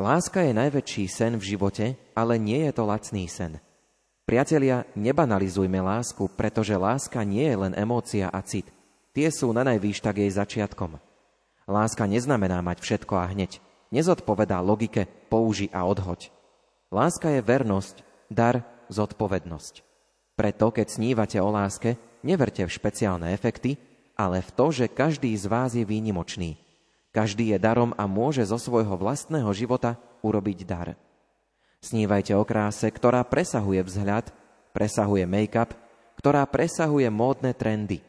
Láska 0.00 0.48
je 0.48 0.56
najväčší 0.56 1.04
sen 1.12 1.36
v 1.36 1.44
živote, 1.44 2.00
ale 2.16 2.40
nie 2.40 2.64
je 2.64 2.72
to 2.72 2.88
lacný 2.88 3.28
sen. 3.28 3.60
Priatelia, 4.24 4.88
nebanalizujme 4.96 5.84
lásku, 5.84 6.32
pretože 6.32 6.72
láska 6.72 7.20
nie 7.28 7.44
je 7.44 7.56
len 7.68 7.76
emócia 7.76 8.32
a 8.32 8.40
cit. 8.40 8.64
Tie 9.12 9.28
sú 9.28 9.52
na 9.52 9.60
najvýš 9.60 10.00
tak 10.00 10.24
jej 10.24 10.32
začiatkom. 10.32 10.96
Láska 11.68 12.08
neznamená 12.08 12.64
mať 12.64 12.80
všetko 12.80 13.12
a 13.12 13.28
hneď. 13.28 13.60
Nezodpovedá 13.92 14.64
logike 14.64 15.04
použi 15.28 15.68
a 15.68 15.84
odhoď. 15.84 16.32
Láska 16.88 17.28
je 17.36 17.44
vernosť, 17.44 18.07
dar, 18.30 18.64
zodpovednosť. 18.88 19.84
Preto, 20.38 20.70
keď 20.70 20.86
snívate 20.86 21.36
o 21.42 21.50
láske, 21.50 21.98
neverte 22.22 22.62
v 22.62 22.70
špeciálne 22.70 23.34
efekty, 23.34 23.76
ale 24.14 24.40
v 24.40 24.50
to, 24.54 24.70
že 24.70 24.92
každý 24.92 25.34
z 25.34 25.44
vás 25.50 25.74
je 25.74 25.82
výnimočný. 25.82 26.56
Každý 27.10 27.56
je 27.56 27.58
darom 27.58 27.96
a 27.98 28.06
môže 28.06 28.46
zo 28.46 28.60
svojho 28.60 28.94
vlastného 28.94 29.50
života 29.50 29.98
urobiť 30.22 30.58
dar. 30.62 30.94
Snívajte 31.82 32.34
o 32.34 32.44
kráse, 32.46 32.86
ktorá 32.90 33.22
presahuje 33.26 33.82
vzhľad, 33.82 34.30
presahuje 34.74 35.24
make-up, 35.26 35.74
ktorá 36.18 36.42
presahuje 36.46 37.06
módne 37.10 37.54
trendy. 37.54 38.02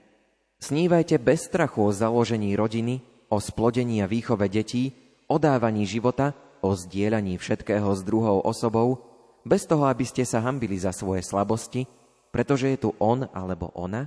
Snívajte 0.60 1.22
bez 1.22 1.48
strachu 1.48 1.90
o 1.90 1.96
založení 1.96 2.58
rodiny, 2.58 3.02
o 3.30 3.38
splodení 3.38 4.02
a 4.02 4.10
výchove 4.10 4.50
detí, 4.50 4.92
o 5.30 5.38
dávaní 5.38 5.86
života 5.86 6.34
o 6.62 6.76
zdieľaní 6.76 7.40
všetkého 7.40 7.90
s 7.96 8.02
druhou 8.04 8.44
osobou, 8.44 9.09
bez 9.50 9.66
toho, 9.66 9.90
aby 9.90 10.06
ste 10.06 10.22
sa 10.22 10.46
hambili 10.46 10.78
za 10.78 10.94
svoje 10.94 11.26
slabosti, 11.26 11.90
pretože 12.30 12.70
je 12.70 12.78
tu 12.86 12.90
on 13.02 13.26
alebo 13.34 13.74
ona, 13.74 14.06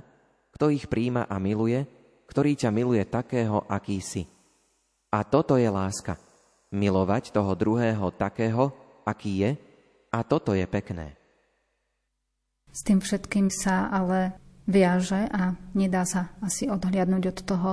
kto 0.55 0.71
ich 0.71 0.87
príjma 0.87 1.27
a 1.27 1.35
miluje, 1.35 1.83
ktorý 2.31 2.55
ťa 2.55 2.71
miluje 2.71 3.03
takého, 3.03 3.67
aký 3.67 3.99
si. 3.99 4.23
A 5.11 5.27
toto 5.27 5.59
je 5.59 5.67
láska. 5.67 6.15
Milovať 6.71 7.35
toho 7.35 7.51
druhého 7.53 8.07
takého, 8.15 8.71
aký 9.03 9.43
je, 9.43 9.51
a 10.13 10.23
toto 10.23 10.55
je 10.55 10.63
pekné. 10.63 11.17
S 12.73 12.81
tým 12.85 13.03
všetkým 13.03 13.51
sa 13.53 13.91
ale 13.91 14.37
viaže 14.65 15.29
a 15.29 15.53
nedá 15.77 16.07
sa 16.07 16.33
asi 16.41 16.69
odhliadnúť 16.71 17.23
od 17.29 17.39
toho, 17.45 17.71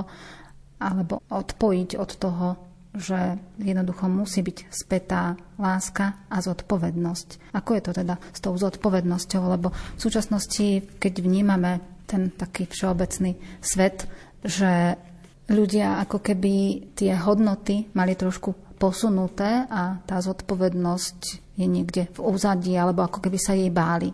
alebo 0.81 1.21
odpojiť 1.29 1.89
od 1.97 2.11
toho 2.17 2.47
že 2.91 3.39
jednoducho 3.55 4.11
musí 4.11 4.43
byť 4.43 4.67
spätá 4.67 5.39
láska 5.55 6.27
a 6.27 6.43
zodpovednosť. 6.43 7.55
Ako 7.55 7.79
je 7.79 7.83
to 7.83 7.91
teda 7.95 8.15
s 8.35 8.39
tou 8.43 8.51
zodpovednosťou? 8.59 9.41
Lebo 9.47 9.71
v 9.71 9.99
súčasnosti, 9.99 10.83
keď 10.99 11.13
vnímame 11.23 11.79
ten 12.03 12.35
taký 12.35 12.67
všeobecný 12.67 13.39
svet, 13.63 14.11
že 14.43 14.99
ľudia 15.47 16.03
ako 16.03 16.19
keby 16.19 16.53
tie 16.91 17.15
hodnoty 17.15 17.87
mali 17.95 18.19
trošku 18.19 18.75
posunuté 18.75 19.63
a 19.71 20.03
tá 20.03 20.19
zodpovednosť 20.19 21.19
je 21.55 21.67
niekde 21.69 22.11
v 22.11 22.19
úzadí, 22.19 22.73
alebo 22.75 23.05
ako 23.05 23.23
keby 23.23 23.37
sa 23.39 23.53
jej 23.53 23.69
báli. 23.69 24.11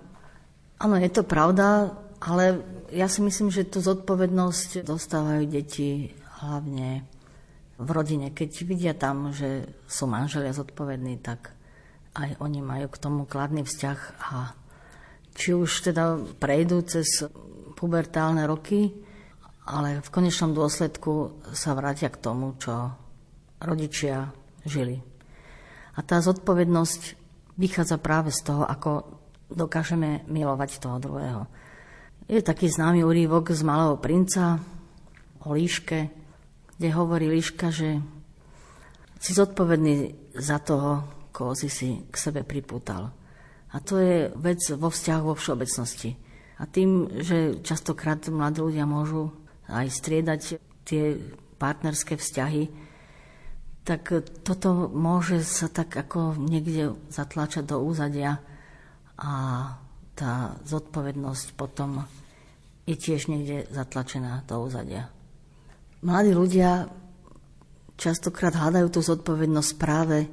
Áno, 0.77 0.99
je 1.01 1.09
to 1.09 1.25
pravda, 1.25 1.95
ale 2.21 2.61
ja 2.93 3.09
si 3.09 3.25
myslím, 3.25 3.49
že 3.49 3.65
tú 3.65 3.81
zodpovednosť 3.81 4.85
dostávajú 4.85 5.49
deti 5.49 6.13
hlavne 6.43 7.07
v 7.77 7.89
rodine. 7.93 8.33
Keď 8.33 8.51
vidia 8.65 8.93
tam, 8.97 9.29
že 9.33 9.69
sú 9.85 10.09
manželia 10.09 10.53
zodpovední, 10.53 11.21
tak 11.21 11.53
aj 12.17 12.41
oni 12.41 12.59
majú 12.65 12.89
k 12.89 13.01
tomu 13.01 13.29
kladný 13.29 13.61
vzťah 13.61 13.99
a 14.33 14.57
či 15.37 15.53
už 15.53 15.93
teda 15.93 16.17
prejdú 16.41 16.81
cez 16.81 17.29
pubertálne 17.77 18.41
roky, 18.49 18.89
ale 19.69 20.01
v 20.01 20.09
konečnom 20.09 20.57
dôsledku 20.57 21.45
sa 21.53 21.77
vrátia 21.77 22.09
k 22.09 22.17
tomu, 22.17 22.57
čo 22.57 22.89
rodičia 23.61 24.33
žili. 24.65 24.97
A 25.93 26.01
tá 26.01 26.17
zodpovednosť 26.17 27.01
vychádza 27.57 28.01
práve 28.01 28.33
z 28.33 28.41
toho, 28.41 28.65
ako 28.65 29.21
dokážeme 29.53 30.25
milovať 30.25 30.81
toho 30.81 30.97
druhého. 30.97 31.45
Je 32.25 32.41
taký 32.41 32.67
známy 32.67 33.05
úrývok 33.05 33.53
z 33.53 33.61
Malého 33.61 33.95
princa 34.01 34.57
o 35.45 35.53
líške, 35.53 36.16
kde 36.77 36.89
hovorí 36.93 37.25
líška, 37.29 37.73
že 37.73 38.01
si 39.17 39.33
zodpovedný 39.33 40.13
za 40.37 40.61
toho, 40.61 41.03
koho 41.33 41.57
si 41.57 41.69
si 41.69 42.05
k 42.09 42.15
sebe 42.17 42.45
pripútal. 42.45 43.09
A 43.73 43.81
to 43.81 43.97
je 43.97 44.29
vec 44.37 44.61
vo 44.77 44.93
vzťahu 44.93 45.21
vo 45.27 45.35
všeobecnosti. 45.35 46.15
A 46.57 46.65
tým, 46.65 47.21
že 47.21 47.61
častokrát 47.61 48.21
mladí 48.29 48.61
ľudia 48.61 48.89
môžu 48.89 49.29
aj 49.69 49.89
striedať 49.93 50.41
tie 50.87 51.17
partnerské 51.57 52.17
vzťahy, 52.17 52.69
tak 53.83 54.11
toto 54.43 54.91
môže 54.91 55.43
sa 55.47 55.71
tak 55.71 55.95
ako 55.95 56.35
niekde 56.35 56.97
zatláčať 57.07 57.63
do 57.71 57.79
úzadia 57.79 58.43
a 59.15 59.31
tá 60.17 60.57
zodpovednosť 60.67 61.55
potom 61.55 62.03
je 62.83 62.95
tiež 62.97 63.31
niekde 63.31 63.69
zatlačená 63.71 64.43
do 64.49 64.65
úzadia. 64.65 65.07
Mladí 66.05 66.31
ľudia 66.33 66.85
častokrát 67.97 68.53
hľadajú 68.53 68.87
tú 68.93 69.01
zodpovednosť 69.01 69.71
práve, 69.81 70.29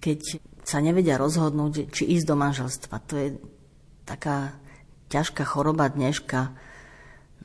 keď 0.00 0.40
sa 0.64 0.80
nevedia 0.80 1.20
rozhodnúť, 1.20 1.92
či 1.92 2.08
ísť 2.16 2.26
do 2.26 2.36
manželstva. 2.36 2.94
To 3.06 3.14
je 3.14 3.28
taká 4.08 4.56
ťažká 5.12 5.44
choroba 5.44 5.86
dneška, 5.92 6.56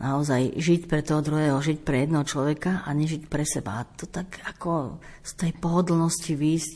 naozaj 0.02 0.58
žiť 0.58 0.82
pre 0.90 1.06
toho 1.06 1.22
druhého, 1.22 1.62
žiť 1.62 1.86
pre 1.86 2.08
jedného 2.08 2.26
človeka 2.26 2.82
a 2.82 2.90
nežiť 2.96 3.30
pre 3.30 3.46
seba. 3.46 3.84
A 3.84 3.86
to 3.86 4.10
tak 4.10 4.42
ako 4.48 4.98
z 5.22 5.32
tej 5.38 5.52
pohodlnosti 5.62 6.34
výjsť 6.34 6.76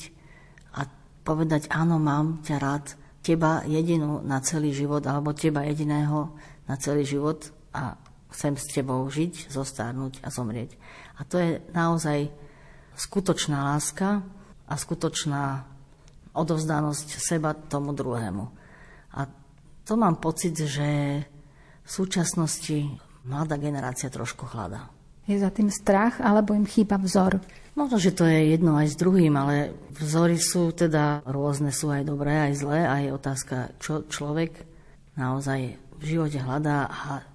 a 0.77 0.85
povedať, 1.25 1.71
áno, 1.73 1.97
mám 1.97 2.45
ťa 2.45 2.57
rád, 2.61 2.85
teba 3.25 3.65
jedinú 3.65 4.21
na 4.21 4.37
celý 4.45 4.69
život, 4.69 5.01
alebo 5.09 5.33
teba 5.33 5.65
jediného 5.65 6.37
na 6.69 6.77
celý 6.77 7.01
život 7.01 7.49
a 7.73 7.97
chcem 8.35 8.59
s 8.59 8.67
tebou 8.67 9.07
žiť, 9.07 9.47
zostárnuť 9.47 10.19
a 10.19 10.27
zomrieť. 10.27 10.75
A 11.15 11.23
to 11.23 11.39
je 11.39 11.63
naozaj 11.71 12.27
skutočná 12.99 13.71
láska 13.71 14.27
a 14.67 14.73
skutočná 14.75 15.63
odovzdanosť 16.35 17.07
seba 17.15 17.55
tomu 17.55 17.95
druhému. 17.95 18.45
A 19.15 19.31
to 19.87 19.95
mám 19.95 20.19
pocit, 20.19 20.59
že 20.59 21.23
v 21.85 21.89
súčasnosti 21.89 22.91
mladá 23.23 23.55
generácia 23.55 24.11
trošku 24.11 24.43
hľadá. 24.51 24.91
Je 25.25 25.39
za 25.41 25.49
tým 25.49 25.73
strach, 25.73 26.21
alebo 26.21 26.53
im 26.53 26.69
chýba 26.69 27.01
vzor? 27.01 27.41
Možno, 27.73 27.97
že 27.97 28.13
to 28.13 28.29
je 28.29 28.53
jedno 28.53 28.77
aj 28.77 28.93
s 28.93 28.99
druhým, 28.99 29.33
ale 29.33 29.73
vzory 29.97 30.37
sú 30.37 30.69
teda 30.69 31.25
rôzne, 31.25 31.73
sú 31.73 31.89
aj 31.89 32.05
dobré, 32.05 32.51
aj 32.51 32.53
zlé 32.61 32.79
a 32.85 32.93
je 33.01 33.09
otázka, 33.09 33.73
čo 33.81 34.05
človek 34.05 34.53
naozaj 35.17 35.75
v 35.97 36.03
živote 36.03 36.39
hľadá 36.39 36.87
a 36.87 37.25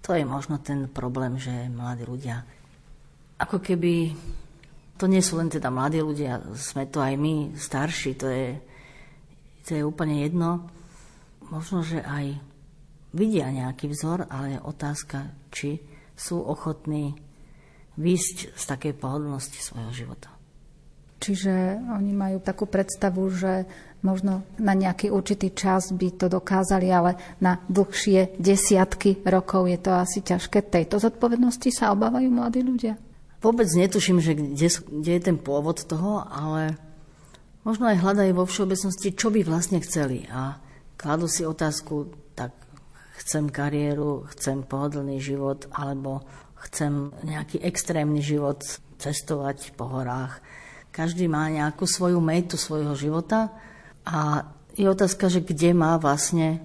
to 0.00 0.16
je 0.16 0.24
možno 0.24 0.58
ten 0.60 0.88
problém, 0.88 1.36
že 1.36 1.52
mladí 1.68 2.08
ľudia 2.08 2.42
ako 3.40 3.56
keby 3.64 4.12
to 5.00 5.08
nie 5.08 5.24
sú 5.24 5.40
len 5.40 5.48
teda 5.48 5.72
mladí 5.72 6.04
ľudia, 6.04 6.44
sme 6.52 6.84
to 6.92 7.00
aj 7.00 7.16
my, 7.16 7.56
starší, 7.56 8.20
to 8.20 8.28
je, 8.28 8.48
to 9.64 9.70
je 9.80 9.82
úplne 9.82 10.20
jedno. 10.20 10.68
Možno, 11.48 11.80
že 11.80 12.04
aj 12.04 12.36
vidia 13.16 13.48
nejaký 13.48 13.88
vzor, 13.88 14.28
ale 14.28 14.60
je 14.60 14.60
otázka, 14.60 15.32
či 15.48 15.80
sú 16.12 16.44
ochotní 16.44 17.16
výjsť 17.96 18.52
z 18.52 18.64
takej 18.68 18.92
pohodlnosti 19.00 19.56
svojho 19.56 19.90
života. 19.96 20.29
Čiže 21.20 21.84
oni 21.92 22.16
majú 22.16 22.40
takú 22.40 22.64
predstavu, 22.64 23.28
že 23.28 23.68
možno 24.00 24.40
na 24.56 24.72
nejaký 24.72 25.12
určitý 25.12 25.52
čas 25.52 25.92
by 25.92 26.16
to 26.16 26.32
dokázali, 26.32 26.88
ale 26.88 27.20
na 27.44 27.60
dlhšie 27.68 28.40
desiatky 28.40 29.20
rokov 29.28 29.68
je 29.68 29.78
to 29.78 29.92
asi 29.92 30.24
ťažké. 30.24 30.64
Tejto 30.72 30.96
zodpovednosti 30.96 31.68
sa 31.68 31.92
obávajú 31.92 32.28
mladí 32.32 32.64
ľudia? 32.64 32.96
Vôbec 33.44 33.68
netuším, 33.68 34.20
že 34.24 34.32
kde, 34.36 34.68
kde 34.72 35.12
je 35.16 35.22
ten 35.22 35.36
pôvod 35.36 35.84
toho, 35.84 36.24
ale 36.28 36.80
možno 37.64 37.92
aj 37.92 38.00
hľadajú 38.00 38.32
vo 38.36 38.48
všeobecnosti, 38.48 39.12
čo 39.12 39.28
by 39.28 39.44
vlastne 39.44 39.80
chceli. 39.84 40.24
A 40.32 40.56
kladú 40.96 41.28
si 41.28 41.44
otázku, 41.44 42.16
tak 42.32 42.56
chcem 43.20 43.52
kariéru, 43.52 44.24
chcem 44.32 44.64
pohodlný 44.64 45.20
život, 45.20 45.68
alebo 45.72 46.24
chcem 46.68 47.12
nejaký 47.24 47.60
extrémny 47.60 48.24
život, 48.24 48.64
cestovať 49.00 49.72
po 49.76 49.88
horách. 49.88 50.44
Každý 50.90 51.30
má 51.30 51.46
nejakú 51.46 51.86
svoju 51.86 52.18
metu 52.18 52.58
svojho 52.58 52.94
života 52.98 53.54
a 54.02 54.42
je 54.74 54.86
otázka, 54.86 55.30
že 55.30 55.42
kde 55.42 55.70
má 55.74 55.98
vlastne 55.98 56.62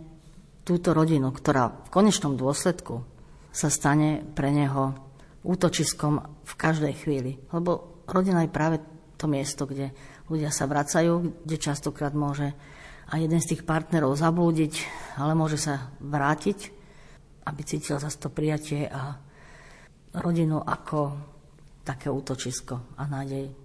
túto 0.65 0.97
rodinu, 0.97 1.29
ktorá 1.29 1.69
v 1.85 1.89
konečnom 1.93 2.33
dôsledku 2.33 3.05
sa 3.53 3.69
stane 3.69 4.25
pre 4.33 4.49
neho 4.49 4.97
útočiskom 5.45 6.41
v 6.41 6.53
každej 6.57 6.93
chvíli. 7.05 7.37
Lebo 7.53 8.01
rodina 8.09 8.41
je 8.41 8.51
práve 8.51 8.77
to 9.15 9.29
miesto, 9.29 9.69
kde 9.69 9.93
ľudia 10.27 10.49
sa 10.49 10.65
vracajú, 10.65 11.45
kde 11.45 11.57
častokrát 11.61 12.17
môže 12.17 12.51
aj 13.13 13.19
jeden 13.21 13.37
z 13.37 13.53
tých 13.53 13.61
partnerov 13.61 14.17
zablúdiť, 14.17 14.73
ale 15.21 15.37
môže 15.37 15.61
sa 15.61 15.93
vrátiť, 16.01 16.73
aby 17.45 17.61
cítil 17.61 18.01
zase 18.01 18.17
to 18.17 18.33
prijatie 18.33 18.89
a 18.89 19.13
rodinu 20.17 20.57
ako 20.65 21.13
také 21.85 22.09
útočisko 22.09 22.97
a 22.97 23.05
nádej. 23.05 23.64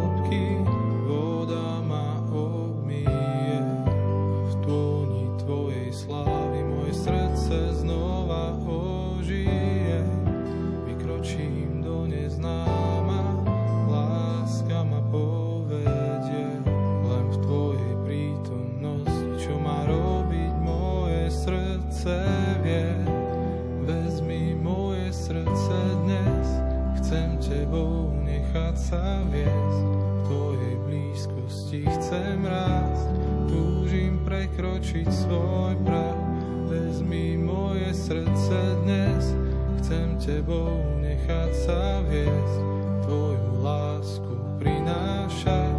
sa 28.91 29.23
viesť. 29.31 29.87
V 29.87 30.19
Tvojej 30.27 30.75
blízkosti 30.83 31.81
chcem 31.87 32.43
rásť, 32.43 33.07
túžim 33.47 34.19
prekročiť 34.27 35.07
svoj 35.07 35.79
prach. 35.87 36.19
Vezmi 36.67 37.39
moje 37.39 37.87
srdce 37.95 38.59
dnes, 38.83 39.31
chcem 39.79 40.19
Tebou 40.19 40.75
nechať 40.99 41.51
sa 41.63 42.03
viesť. 42.03 42.59
Tvoju 43.07 43.63
lásku 43.63 44.35
prinášať 44.59 45.71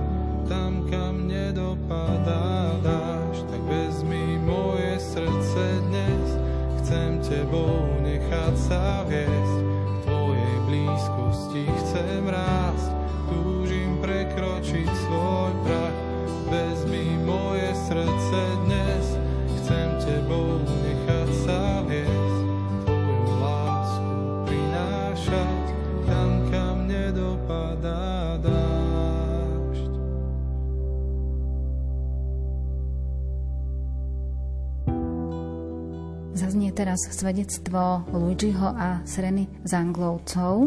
tam, 0.48 0.88
kam 0.88 1.28
nedopadá 1.28 2.80
dáš. 2.80 3.44
Tak 3.44 3.60
vezmi 3.68 4.40
moje 4.40 4.96
srdce 4.96 5.64
dnes, 5.92 6.28
chcem 6.80 7.20
Tebou 7.20 7.92
nechať 8.00 8.56
sa 8.56 9.04
viesť. 9.04 9.56
V 9.60 9.96
Tvojej 10.08 10.56
blízkosti 10.64 11.64
chcem 11.68 12.24
rásť, 12.28 12.61
teraz 36.82 37.14
svedectvo 37.14 38.02
Luigiho 38.10 38.74
a 38.74 39.06
Sereny 39.06 39.46
Zanglovcov. 39.62 40.66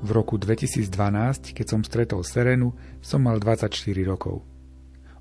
V 0.00 0.08
roku 0.08 0.40
2012, 0.40 1.52
keď 1.52 1.66
som 1.68 1.84
stretol 1.84 2.24
Serenu, 2.24 2.72
som 3.04 3.20
mal 3.20 3.36
24 3.36 3.76
rokov. 4.08 4.40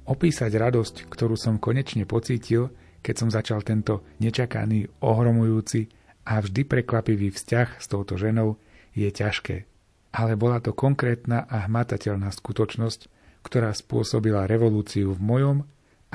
Opísať 0.07 0.47
radosť, 0.55 1.11
ktorú 1.11 1.35
som 1.35 1.59
konečne 1.59 2.07
pocítil, 2.07 2.71
keď 3.03 3.15
som 3.19 3.27
začal 3.27 3.67
tento 3.67 4.07
nečakaný, 4.23 4.87
ohromujúci 5.03 5.91
a 6.23 6.39
vždy 6.39 6.63
prekvapivý 6.63 7.35
vzťah 7.35 7.75
s 7.75 7.85
touto 7.91 8.15
ženou, 8.15 8.55
je 8.95 9.11
ťažké. 9.11 9.67
Ale 10.15 10.39
bola 10.39 10.63
to 10.63 10.71
konkrétna 10.71 11.51
a 11.51 11.67
hmatateľná 11.67 12.31
skutočnosť, 12.31 13.11
ktorá 13.43 13.75
spôsobila 13.75 14.47
revolúciu 14.47 15.11
v 15.11 15.19
mojom 15.19 15.57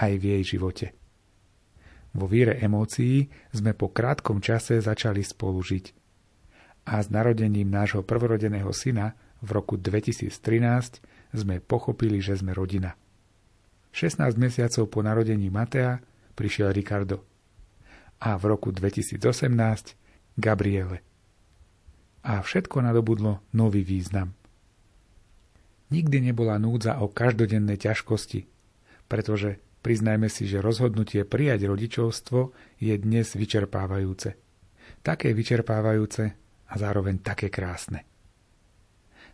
aj 0.01 0.17
v 0.17 0.25
jej 0.41 0.57
živote. 0.57 0.97
Vo 2.11 2.27
víre 2.27 2.59
emócií 2.59 3.31
sme 3.55 3.71
po 3.71 3.95
krátkom 3.95 4.43
čase 4.43 4.83
začali 4.83 5.23
spolu 5.23 5.63
žiť. 5.63 5.87
A 6.91 6.99
s 6.99 7.07
narodením 7.13 7.71
nášho 7.71 8.03
prvorodeného 8.03 8.75
syna 8.75 9.15
v 9.39 9.55
roku 9.55 9.79
2013 9.79 10.33
sme 11.31 11.63
pochopili, 11.63 12.19
že 12.19 12.35
sme 12.35 12.51
rodina. 12.51 12.99
16 13.95 14.39
mesiacov 14.39 14.91
po 14.91 15.01
narodení 15.03 15.51
Matea 15.51 16.03
prišiel 16.35 16.75
Ricardo. 16.75 17.23
A 18.21 18.35
v 18.37 18.45
roku 18.53 18.75
2018 18.75 19.23
Gabriele. 20.35 21.03
A 22.27 22.43
všetko 22.43 22.85
nadobudlo 22.85 23.41
nový 23.55 23.87
význam. 23.87 24.35
Nikdy 25.91 26.31
nebola 26.31 26.55
núdza 26.61 27.03
o 27.03 27.11
každodenné 27.11 27.75
ťažkosti, 27.75 28.47
pretože 29.11 29.59
Priznajme 29.81 30.29
si, 30.29 30.45
že 30.45 30.61
rozhodnutie 30.61 31.25
prijať 31.25 31.65
rodičovstvo 31.65 32.53
je 32.85 32.95
dnes 33.01 33.25
vyčerpávajúce. 33.25 34.37
Také 35.01 35.33
vyčerpávajúce 35.33 36.37
a 36.69 36.75
zároveň 36.77 37.25
také 37.25 37.49
krásne. 37.49 38.05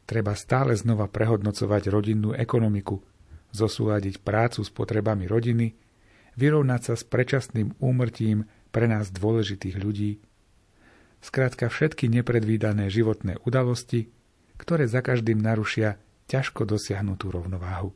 Treba 0.07 0.38
stále 0.38 0.78
znova 0.78 1.11
prehodnocovať 1.11 1.90
rodinnú 1.90 2.30
ekonomiku, 2.30 3.03
zosúľadiť 3.51 4.22
prácu 4.22 4.62
s 4.62 4.70
potrebami 4.70 5.26
rodiny, 5.26 5.74
vyrovnať 6.38 6.80
sa 6.86 6.94
s 6.94 7.03
predčasným 7.03 7.74
úmrtím 7.82 8.47
pre 8.70 8.86
nás 8.86 9.11
dôležitých 9.11 9.76
ľudí, 9.82 10.22
skrátka 11.18 11.66
všetky 11.66 12.07
nepredvídané 12.07 12.86
životné 12.86 13.42
udalosti, 13.42 14.14
ktoré 14.62 14.86
za 14.86 15.03
každým 15.03 15.42
narušia 15.42 15.99
ťažko 16.30 16.62
dosiahnutú 16.70 17.34
rovnováhu. 17.34 17.90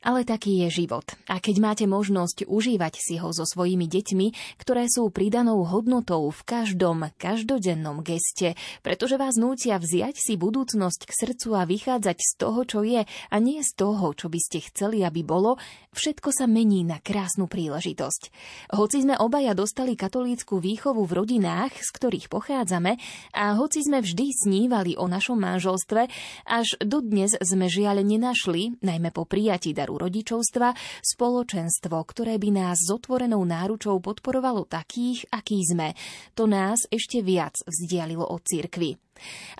Ale 0.00 0.24
taký 0.24 0.64
je 0.64 0.84
život. 0.84 1.04
A 1.28 1.44
keď 1.44 1.56
máte 1.60 1.84
možnosť 1.84 2.48
užívať 2.48 2.94
si 2.96 3.20
ho 3.20 3.36
so 3.36 3.44
svojimi 3.44 3.84
deťmi, 3.84 4.56
ktoré 4.56 4.88
sú 4.88 5.12
pridanou 5.12 5.60
hodnotou 5.68 6.24
v 6.32 6.40
každom, 6.48 7.12
každodennom 7.20 8.00
geste, 8.00 8.56
pretože 8.80 9.20
vás 9.20 9.36
nútia 9.36 9.76
vziať 9.76 10.16
si 10.16 10.40
budúcnosť 10.40 11.04
k 11.04 11.12
srdcu 11.12 11.48
a 11.52 11.68
vychádzať 11.68 12.16
z 12.16 12.32
toho, 12.40 12.60
čo 12.64 12.80
je, 12.80 13.04
a 13.04 13.36
nie 13.44 13.60
z 13.60 13.76
toho, 13.76 14.16
čo 14.16 14.32
by 14.32 14.40
ste 14.40 14.64
chceli, 14.72 15.04
aby 15.04 15.20
bolo, 15.20 15.60
všetko 15.92 16.32
sa 16.32 16.48
mení 16.48 16.80
na 16.80 16.96
krásnu 16.96 17.44
príležitosť. 17.44 18.32
Hoci 18.72 19.04
sme 19.04 19.20
obaja 19.20 19.52
dostali 19.52 20.00
katolícku 20.00 20.64
výchovu 20.64 21.04
v 21.04 21.12
rodinách, 21.12 21.76
z 21.76 21.90
ktorých 21.92 22.32
pochádzame, 22.32 22.96
a 23.36 23.52
hoci 23.52 23.84
sme 23.84 24.00
vždy 24.00 24.26
snívali 24.32 24.96
o 24.96 25.04
našom 25.04 25.36
manželstve, 25.36 26.08
až 26.48 26.80
dodnes 26.80 27.36
sme 27.36 27.68
žiaľ 27.68 28.00
nenašli, 28.00 28.80
najmä 28.80 29.12
po 29.12 29.28
prijatí 29.28 29.76
daru 29.76 29.89
daru 29.90 30.06
rodičovstva, 30.06 30.78
spoločenstvo, 31.02 31.98
ktoré 32.06 32.38
by 32.38 32.50
nás 32.54 32.86
s 32.86 32.94
otvorenou 32.94 33.42
náručou 33.42 33.98
podporovalo 33.98 34.62
takých, 34.70 35.26
akí 35.34 35.58
sme. 35.66 35.98
To 36.38 36.46
nás 36.46 36.86
ešte 36.94 37.18
viac 37.26 37.58
vzdialilo 37.66 38.22
od 38.22 38.38
cirkvy. 38.46 38.94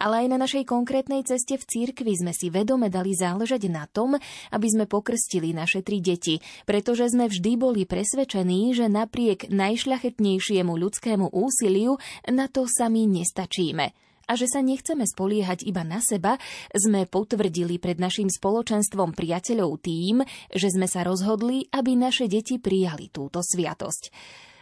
Ale 0.01 0.25
aj 0.25 0.27
na 0.31 0.39
našej 0.41 0.65
konkrétnej 0.65 1.21
ceste 1.27 1.59
v 1.59 1.67
cirkvi 1.67 2.15
sme 2.17 2.33
si 2.33 2.49
vedome 2.49 2.89
dali 2.89 3.13
záležať 3.13 3.69
na 3.69 3.85
tom, 3.91 4.17
aby 4.55 4.67
sme 4.71 4.89
pokrstili 4.89 5.53
naše 5.53 5.85
tri 5.85 6.01
deti, 6.01 6.41
pretože 6.65 7.13
sme 7.13 7.29
vždy 7.29 7.61
boli 7.61 7.85
presvedčení, 7.85 8.73
že 8.73 8.89
napriek 8.89 9.51
najšľachetnejšiemu 9.53 10.73
ľudskému 10.73 11.35
úsiliu 11.35 12.01
na 12.31 12.47
to 12.49 12.65
sami 12.71 13.05
nestačíme 13.05 14.10
a 14.31 14.39
že 14.39 14.47
sa 14.47 14.63
nechceme 14.63 15.03
spoliehať 15.03 15.67
iba 15.67 15.83
na 15.83 15.99
seba, 15.99 16.39
sme 16.71 17.11
potvrdili 17.11 17.83
pred 17.83 17.99
našim 17.99 18.31
spoločenstvom 18.31 19.19
priateľov 19.19 19.83
tým, 19.83 20.23
že 20.55 20.71
sme 20.71 20.87
sa 20.87 21.03
rozhodli, 21.03 21.67
aby 21.75 21.99
naše 21.99 22.31
deti 22.31 22.63
prijali 22.63 23.11
túto 23.11 23.43
sviatosť. 23.43 24.15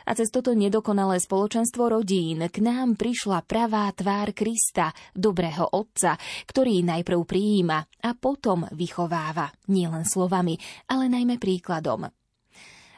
A 0.09 0.17
cez 0.17 0.33
toto 0.33 0.57
nedokonalé 0.57 1.21
spoločenstvo 1.21 1.93
rodín 1.93 2.41
k 2.49 2.65
nám 2.65 2.97
prišla 2.97 3.45
pravá 3.45 3.93
tvár 3.93 4.33
Krista, 4.33 4.89
dobrého 5.13 5.69
Otca, 5.69 6.17
ktorý 6.49 6.81
najprv 6.81 7.29
prijíma 7.29 7.79
a 8.09 8.17
potom 8.17 8.65
vychováva, 8.73 9.53
nielen 9.69 10.09
slovami, 10.09 10.57
ale 10.89 11.13
najmä 11.13 11.37
príkladom. 11.37 12.09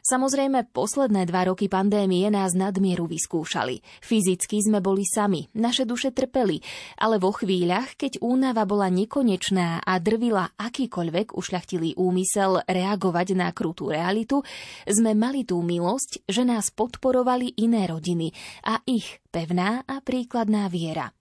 Samozrejme, 0.00 0.72
posledné 0.72 1.28
dva 1.28 1.52
roky 1.52 1.68
pandémie 1.68 2.26
nás 2.32 2.56
nadmieru 2.56 3.04
vyskúšali. 3.04 3.84
Fyzicky 4.00 4.64
sme 4.64 4.80
boli 4.80 5.04
sami, 5.04 5.46
naše 5.52 5.84
duše 5.84 6.10
trpeli, 6.10 6.64
ale 6.96 7.20
vo 7.20 7.30
chvíľach, 7.36 8.00
keď 8.00 8.24
únava 8.24 8.64
bola 8.64 8.88
nekonečná 8.88 9.84
a 9.84 9.92
drvila 10.00 10.56
akýkoľvek 10.56 11.36
ušľachtilý 11.36 12.00
úmysel 12.00 12.64
reagovať 12.64 13.28
na 13.36 13.52
krutú 13.52 13.92
realitu, 13.92 14.40
sme 14.88 15.12
mali 15.12 15.44
tú 15.44 15.60
milosť, 15.60 16.24
že 16.24 16.42
nás 16.48 16.72
podporovali 16.72 17.60
iné 17.60 17.84
rodiny 17.84 18.32
a 18.64 18.80
ich 18.88 19.20
pevná 19.28 19.84
a 19.84 20.00
príkladná 20.00 20.66
viera. 20.72 21.12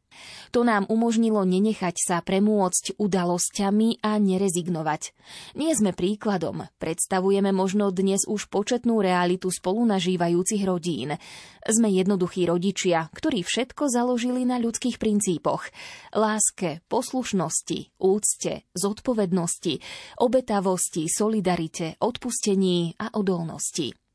To 0.50 0.66
nám 0.66 0.90
umožnilo 0.90 1.46
nenechať 1.46 1.96
sa 2.02 2.18
premôcť 2.26 2.98
udalosťami 2.98 4.02
a 4.02 4.18
nerezignovať. 4.18 5.14
Nie 5.54 5.78
sme 5.78 5.94
príkladom, 5.94 6.66
predstavujeme 6.82 7.54
možno 7.54 7.94
dnes 7.94 8.26
už 8.26 8.50
početnú 8.50 9.00
realitu 9.00 9.54
spolunažívajúcich 9.54 10.66
rodín. 10.66 11.16
Sme 11.62 11.94
jednoduchí 11.94 12.50
rodičia, 12.50 13.14
ktorí 13.14 13.46
všetko 13.46 13.94
založili 13.94 14.42
na 14.44 14.58
ľudských 14.58 14.98
princípoch. 14.98 15.70
Láske, 16.18 16.82
poslušnosti, 16.90 18.02
úcte, 18.02 18.66
zodpovednosti, 18.74 19.74
obetavosti, 20.18 21.06
solidarite, 21.06 22.02
odpustení 22.02 22.98
a 22.98 23.14
odolnosti. 23.14 24.09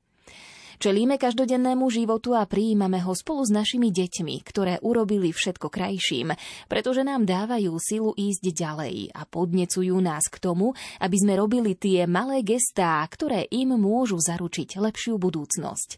Čelíme 0.84 1.16
každodennému 1.16 1.88
životu 1.88 2.36
a 2.36 2.44
prijímame 2.44 3.00
ho 3.00 3.16
spolu 3.16 3.40
s 3.40 3.48
našimi 3.48 3.88
deťmi, 3.88 4.36
ktoré 4.44 4.76
urobili 4.84 5.32
všetko 5.32 5.72
krajším, 5.72 6.36
pretože 6.68 7.00
nám 7.00 7.24
dávajú 7.24 7.72
silu 7.80 8.12
ísť 8.12 8.52
ďalej 8.52 9.16
a 9.16 9.24
podnecujú 9.24 9.96
nás 10.04 10.28
k 10.28 10.36
tomu, 10.36 10.76
aby 11.00 11.16
sme 11.16 11.40
robili 11.40 11.72
tie 11.72 12.04
malé 12.04 12.44
gestá, 12.44 13.00
ktoré 13.08 13.48
im 13.48 13.80
môžu 13.80 14.20
zaručiť 14.20 14.76
lepšiu 14.76 15.16
budúcnosť. 15.16 15.96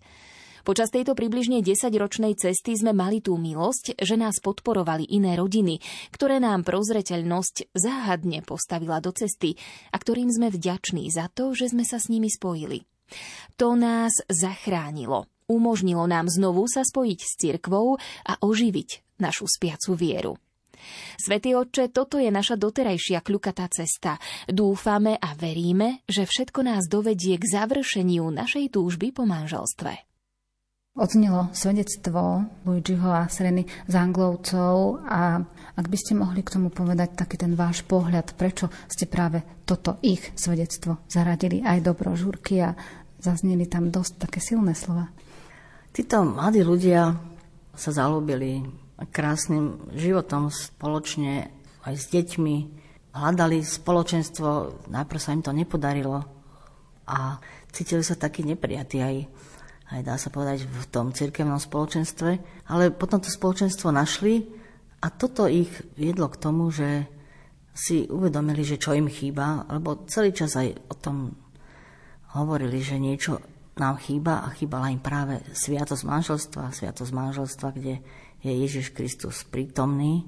Počas 0.62 0.95
tejto 0.95 1.18
približne 1.18 1.66
10-ročnej 1.66 2.39
cesty 2.39 2.78
sme 2.78 2.95
mali 2.95 3.18
tú 3.18 3.34
milosť, 3.34 3.99
že 3.99 4.14
nás 4.14 4.39
podporovali 4.39 5.11
iné 5.11 5.34
rodiny, 5.34 5.82
ktoré 6.14 6.39
nám 6.39 6.62
prozreteľnosť 6.62 7.74
záhadne 7.74 8.39
postavila 8.47 9.03
do 9.03 9.11
cesty 9.11 9.59
a 9.91 9.99
ktorým 9.99 10.30
sme 10.30 10.47
vďační 10.47 11.11
za 11.11 11.26
to, 11.34 11.59
že 11.59 11.74
sme 11.74 11.82
sa 11.82 11.99
s 11.99 12.07
nimi 12.07 12.30
spojili. 12.30 12.87
To 13.57 13.79
nás 13.79 14.13
zachránilo. 14.29 15.27
Umožnilo 15.47 16.11
nám 16.11 16.27
znovu 16.27 16.67
sa 16.67 16.83
spojiť 16.83 17.21
s 17.23 17.33
cirkvou 17.39 17.97
a 18.27 18.33
oživiť 18.43 19.21
našu 19.23 19.47
spiacu 19.47 19.95
vieru. 19.95 20.35
Svetý 21.17 21.57
Otče, 21.57 21.91
toto 21.91 22.21
je 22.21 22.29
naša 22.29 22.55
doterajšia 22.61 23.25
kľukatá 23.25 23.67
cesta. 23.73 24.21
Dúfame 24.47 25.17
a 25.17 25.33
veríme, 25.35 26.05
že 26.07 26.29
všetko 26.29 26.61
nás 26.63 26.87
dovedie 26.87 27.41
k 27.41 27.49
završeniu 27.49 28.29
našej 28.29 28.75
túžby 28.75 29.11
po 29.11 29.25
manželstve. 29.25 30.16
Odznelo 30.97 31.53
svedectvo 31.53 32.49
Luigiho 32.65 33.13
a 33.13 33.29
Sereny 33.29 33.69
z 33.85 33.95
Anglovcov 34.01 35.05
a 35.05 35.45
ak 35.77 35.87
by 35.93 35.97
ste 36.01 36.17
mohli 36.17 36.41
k 36.41 36.57
tomu 36.57 36.73
povedať 36.73 37.21
taký 37.21 37.37
ten 37.37 37.53
váš 37.53 37.85
pohľad, 37.85 38.33
prečo 38.33 38.73
ste 38.89 39.05
práve 39.05 39.45
toto 39.69 40.01
ich 40.01 40.25
svedectvo 40.33 41.05
zaradili 41.05 41.61
aj 41.61 41.85
do 41.85 41.93
brožúrky 41.93 42.65
a 42.65 42.73
zazneli 43.21 43.69
tam 43.69 43.93
dosť 43.93 44.25
také 44.25 44.41
silné 44.41 44.73
slova. 44.73 45.13
Títo 45.93 46.25
mladí 46.25 46.65
ľudia 46.65 47.13
sa 47.77 47.91
zalúbili 47.93 48.65
krásnym 49.13 49.93
životom 49.93 50.49
spoločne 50.49 51.53
aj 51.85 51.93
s 51.93 52.09
deťmi. 52.09 52.57
Hľadali 53.13 53.61
spoločenstvo, 53.61 54.49
najprv 54.89 55.21
sa 55.21 55.37
im 55.37 55.45
to 55.45 55.53
nepodarilo 55.53 56.25
a 57.05 57.37
cítili 57.69 58.01
sa 58.01 58.17
takí 58.17 58.41
neprijatí 58.49 59.05
aj, 59.05 59.17
aj 59.87 60.01
dá 60.03 60.18
sa 60.18 60.34
povedať 60.34 60.66
v 60.66 60.84
tom 60.91 61.14
cirkevnom 61.14 61.62
spoločenstve, 61.62 62.30
ale 62.66 62.91
potom 62.91 63.22
to 63.22 63.30
spoločenstvo 63.30 63.95
našli 63.95 64.43
a 64.99 65.07
toto 65.14 65.47
ich 65.47 65.70
viedlo 65.95 66.26
k 66.26 66.41
tomu, 66.43 66.74
že 66.74 67.07
si 67.76 68.09
uvedomili, 68.09 68.64
že 68.64 68.80
čo 68.80 68.97
im 68.97 69.07
chýba, 69.07 69.68
lebo 69.68 70.09
celý 70.09 70.32
čas 70.32 70.57
aj 70.57 70.74
o 70.91 70.95
tom 70.97 71.37
hovorili, 72.34 72.80
že 72.80 72.97
niečo 72.97 73.39
nám 73.76 74.01
chýba 74.01 74.43
a 74.43 74.49
chýbala 74.57 74.89
im 74.89 74.99
práve 74.99 75.45
sviatosť 75.53 76.03
manželstva, 76.09 76.72
sviatosť 76.72 77.12
manželstva, 77.12 77.68
kde 77.76 78.01
je 78.41 78.53
Ježiš 78.53 78.97
Kristus 78.97 79.45
prítomný 79.45 80.24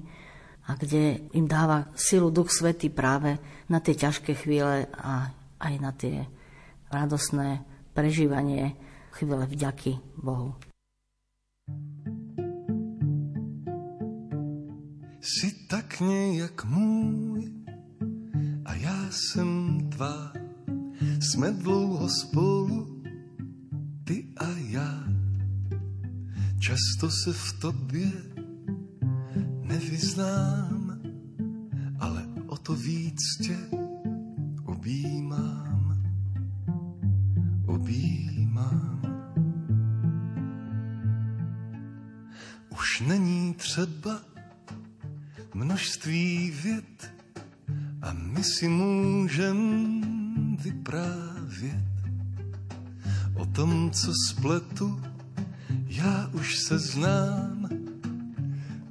a 0.69 0.77
kde 0.77 1.25
im 1.33 1.49
dáva 1.49 1.89
silu 1.97 2.29
Duch 2.29 2.53
Svety 2.53 2.93
práve 2.93 3.41
na 3.65 3.81
tie 3.81 3.97
ťažké 3.97 4.37
chvíle 4.37 4.85
a 4.93 5.33
aj 5.57 5.73
na 5.81 5.91
tie 5.97 6.29
radosné 6.93 7.65
prežívanie 7.97 8.77
chvíle 9.19 9.45
vďaky 9.45 9.99
Bohu. 10.23 10.55
Si 15.19 15.67
tak 15.67 16.01
nejak 16.01 16.65
můj 16.65 17.53
a 18.65 18.73
já 18.73 19.11
jsem 19.11 19.79
tvá. 19.89 20.33
Jsme 21.19 21.51
dlouho 21.51 22.09
spolu, 22.09 23.03
ty 24.03 24.33
a 24.37 24.47
já. 24.67 25.03
Často 26.59 27.11
se 27.11 27.33
v 27.33 27.59
tobě 27.59 28.11
nevyznám, 29.63 31.01
ale 31.99 32.27
o 32.47 32.57
to 32.57 32.75
víc 32.75 33.19
tě 33.43 33.57
objímám, 34.65 36.03
objímám. 37.67 38.98
Není 43.07 43.53
třeba 43.53 44.21
množství 45.53 46.51
vět 46.63 47.13
a 48.01 48.13
my 48.13 48.43
si 48.43 48.67
můžem 48.67 49.57
vyprávět 50.63 51.89
o 53.35 53.45
tom, 53.45 53.91
co 53.91 54.13
spletu 54.29 55.01
já 55.87 56.29
už 56.33 56.57
se 56.57 56.79
znám, 56.79 57.69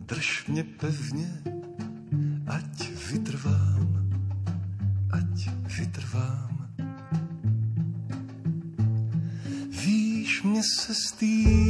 drž 0.06 0.46
mě 0.46 0.64
pevně, 0.64 1.42
ať 2.46 2.90
vytrvám, 3.12 4.10
ať 5.10 5.50
vytrvám. 5.78 6.68
Víš, 9.70 10.42
mě 10.42 10.62
se 10.62 10.94
stýská, 10.94 11.67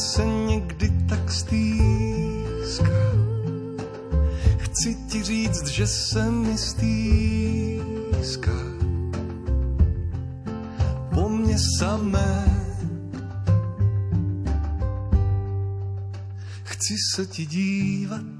se 0.00 0.24
někdy 0.26 0.90
tak 1.08 1.32
stýská. 1.32 3.00
Chci 4.58 4.94
ti 4.94 5.22
říct, 5.22 5.66
že 5.66 5.86
se 5.86 6.30
mi 6.30 6.58
stýská 6.58 7.50
samé. 11.80 12.44
Chci 16.62 16.94
se 17.14 17.26
ti 17.26 17.46
dívat 17.46 18.39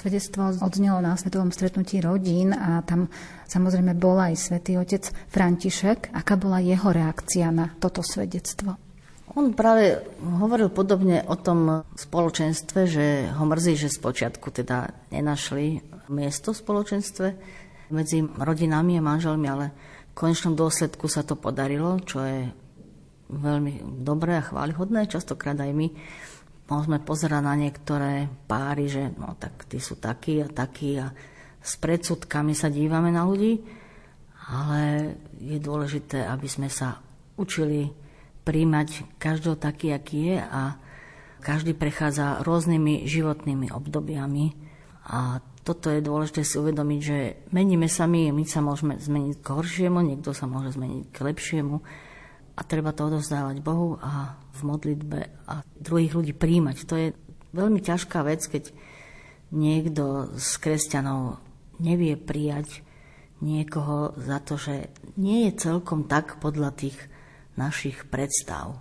svedectvo 0.00 0.48
odznelo 0.64 1.04
na 1.04 1.12
svetovom 1.20 1.52
stretnutí 1.52 2.00
rodín 2.00 2.56
a 2.56 2.80
tam 2.80 3.12
samozrejme 3.44 3.92
bol 3.92 4.16
aj 4.16 4.40
svätý 4.40 4.80
otec 4.80 5.12
František. 5.28 6.16
Aká 6.16 6.40
bola 6.40 6.64
jeho 6.64 6.88
reakcia 6.88 7.52
na 7.52 7.76
toto 7.76 8.00
svedectvo? 8.00 8.80
On 9.36 9.54
práve 9.54 10.02
hovoril 10.18 10.74
podobne 10.74 11.22
o 11.28 11.38
tom 11.38 11.86
spoločenstve, 11.94 12.80
že 12.90 13.30
ho 13.30 13.44
mrzí, 13.46 13.78
že 13.78 13.92
spočiatku 13.92 14.50
teda 14.50 14.90
nenašli 15.14 15.86
miesto 16.10 16.50
v 16.50 16.60
spoločenstve 16.66 17.26
medzi 17.94 18.26
rodinami 18.26 18.98
a 18.98 19.06
manželmi, 19.06 19.46
ale 19.46 19.66
v 20.10 20.14
konečnom 20.18 20.58
dôsledku 20.58 21.06
sa 21.06 21.22
to 21.22 21.38
podarilo, 21.38 22.02
čo 22.02 22.26
je 22.26 22.50
veľmi 23.30 24.02
dobré 24.02 24.42
a 24.42 24.46
chválihodné. 24.46 25.06
Častokrát 25.06 25.54
aj 25.62 25.70
my 25.78 25.94
môžeme 26.70 27.02
pozerať 27.02 27.42
na 27.42 27.54
niektoré 27.58 28.30
páry, 28.46 28.86
že 28.86 29.10
no 29.18 29.34
tak 29.36 29.66
tí 29.66 29.82
sú 29.82 29.98
takí 29.98 30.40
a 30.40 30.48
takí 30.48 30.96
a 30.96 31.10
s 31.60 31.76
predsudkami 31.76 32.56
sa 32.56 32.72
dívame 32.72 33.12
na 33.12 33.26
ľudí, 33.26 33.60
ale 34.48 35.12
je 35.36 35.58
dôležité, 35.60 36.24
aby 36.24 36.48
sme 36.48 36.72
sa 36.72 37.02
učili 37.36 37.90
príjmať 38.46 39.20
každého 39.20 39.60
taký, 39.60 39.92
aký 39.92 40.18
je 40.32 40.38
a 40.40 40.62
Každý 41.40 41.72
prechádza 41.72 42.44
rôznymi 42.44 43.08
životnými 43.08 43.72
obdobiami. 43.72 44.52
A 45.08 45.40
toto 45.64 45.88
je 45.88 46.04
dôležité 46.04 46.44
si 46.44 46.60
uvedomiť, 46.60 47.00
že 47.00 47.18
meníme 47.56 47.88
sa 47.88 48.04
my, 48.04 48.28
my 48.28 48.44
sa 48.44 48.60
môžeme 48.60 49.00
zmeniť 49.00 49.40
k 49.40 49.48
horšiemu, 49.48 50.04
niekto 50.04 50.36
sa 50.36 50.44
môže 50.44 50.76
zmeniť 50.76 51.04
k 51.08 51.16
lepšiemu 51.16 51.80
a 52.60 52.68
treba 52.68 52.92
to 52.92 53.08
odovzdávať 53.08 53.64
Bohu 53.64 53.96
a 54.04 54.36
v 54.52 54.60
modlitbe 54.68 55.20
a 55.48 55.64
druhých 55.80 56.12
ľudí 56.12 56.32
príjmať. 56.36 56.76
To 56.84 56.94
je 57.00 57.08
veľmi 57.56 57.80
ťažká 57.80 58.20
vec, 58.20 58.44
keď 58.44 58.68
niekto 59.56 60.36
z 60.36 60.50
kresťanov 60.60 61.40
nevie 61.80 62.20
prijať 62.20 62.84
niekoho 63.40 64.12
za 64.20 64.44
to, 64.44 64.60
že 64.60 64.92
nie 65.16 65.48
je 65.48 65.56
celkom 65.56 66.04
tak 66.04 66.36
podľa 66.44 66.76
tých 66.76 67.00
našich 67.56 68.04
predstav. 68.12 68.76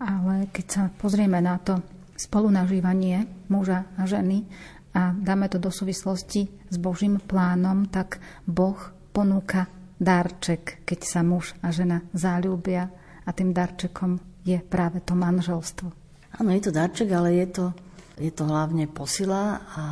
Ale 0.00 0.48
keď 0.48 0.66
sa 0.66 0.82
pozrieme 0.88 1.44
na 1.44 1.60
to 1.60 1.84
spolunažívanie 2.16 3.28
muža 3.52 3.84
a 4.00 4.08
ženy 4.08 4.48
a 4.96 5.12
dáme 5.12 5.52
to 5.52 5.60
do 5.60 5.68
súvislosti 5.68 6.48
s 6.72 6.76
Božím 6.80 7.20
plánom, 7.20 7.84
tak 7.86 8.18
Boh 8.48 8.78
ponúka 9.12 9.68
darček, 9.98 10.86
keď 10.86 11.00
sa 11.04 11.20
muž 11.26 11.52
a 11.60 11.74
žena 11.74 12.06
zalúbia 12.14 12.88
a 13.26 13.30
tým 13.34 13.50
darčekom 13.50 14.16
je 14.46 14.56
práve 14.62 15.02
to 15.04 15.12
manželstvo. 15.12 15.86
Áno, 16.38 16.50
je 16.54 16.62
to 16.62 16.72
darček, 16.72 17.10
ale 17.12 17.34
je 17.44 17.46
to, 17.50 17.66
je 18.16 18.30
to 18.30 18.46
hlavne 18.46 18.86
posila 18.88 19.60
a 19.74 19.82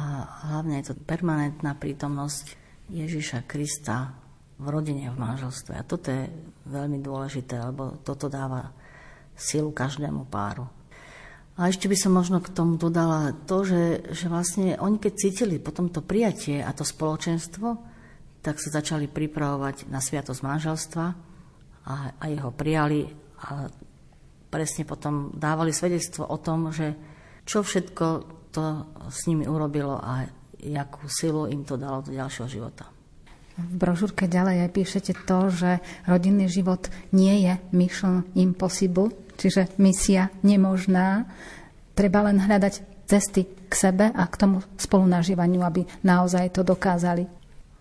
hlavne 0.48 0.80
je 0.80 0.92
to 0.92 0.94
permanentná 0.96 1.74
prítomnosť 1.74 2.54
Ježiša 2.88 3.44
Krista 3.44 4.14
v 4.56 4.66
rodine, 4.70 5.10
v 5.10 5.18
manželstve. 5.18 5.76
A 5.76 5.84
toto 5.84 6.08
je 6.08 6.30
veľmi 6.70 7.02
dôležité, 7.02 7.60
lebo 7.60 8.00
toto 8.00 8.30
dáva 8.30 8.72
silu 9.36 9.74
každému 9.74 10.30
páru. 10.32 10.64
A 11.56 11.72
ešte 11.72 11.88
by 11.88 11.96
som 11.96 12.12
možno 12.12 12.44
k 12.44 12.52
tomu 12.52 12.76
dodala 12.76 13.32
to, 13.48 13.64
že, 13.64 14.12
že 14.12 14.28
vlastne 14.28 14.76
oni 14.76 15.00
keď 15.00 15.12
cítili 15.16 15.56
potom 15.56 15.88
to 15.88 16.04
prijatie 16.04 16.60
a 16.60 16.68
to 16.76 16.84
spoločenstvo, 16.84 17.95
tak 18.46 18.62
sa 18.62 18.78
začali 18.78 19.10
pripravovať 19.10 19.90
na 19.90 19.98
sviatosť 19.98 20.40
manželstva 20.46 21.06
a, 21.90 21.94
a 22.14 22.24
jeho 22.30 22.54
prijali 22.54 23.10
a 23.42 23.66
presne 24.46 24.86
potom 24.86 25.34
dávali 25.34 25.74
svedectvo 25.74 26.30
o 26.30 26.38
tom, 26.38 26.70
že 26.70 26.94
čo 27.42 27.66
všetko 27.66 28.06
to 28.54 28.62
s 29.10 29.26
nimi 29.26 29.50
urobilo 29.50 29.98
a 29.98 30.30
jakú 30.62 31.10
silu 31.10 31.50
im 31.50 31.66
to 31.66 31.74
dalo 31.74 32.06
do 32.06 32.14
ďalšieho 32.14 32.46
života. 32.46 32.86
V 33.56 33.74
brožúrke 33.82 34.30
ďalej 34.30 34.68
aj 34.68 34.70
píšete 34.70 35.12
to, 35.26 35.50
že 35.50 35.70
rodinný 36.06 36.46
život 36.46 36.86
nie 37.10 37.50
je 37.50 37.58
mission 37.74 38.22
impossible, 38.38 39.10
čiže 39.34 39.74
misia 39.80 40.30
nemožná. 40.46 41.26
Treba 41.98 42.30
len 42.30 42.38
hľadať 42.38 43.04
cesty 43.08 43.48
k 43.48 43.72
sebe 43.72 44.12
a 44.12 44.22
k 44.28 44.34
tomu 44.38 44.60
spolunažívaniu, 44.76 45.64
aby 45.64 45.88
naozaj 46.04 46.52
to 46.52 46.62
dokázali. 46.62 47.35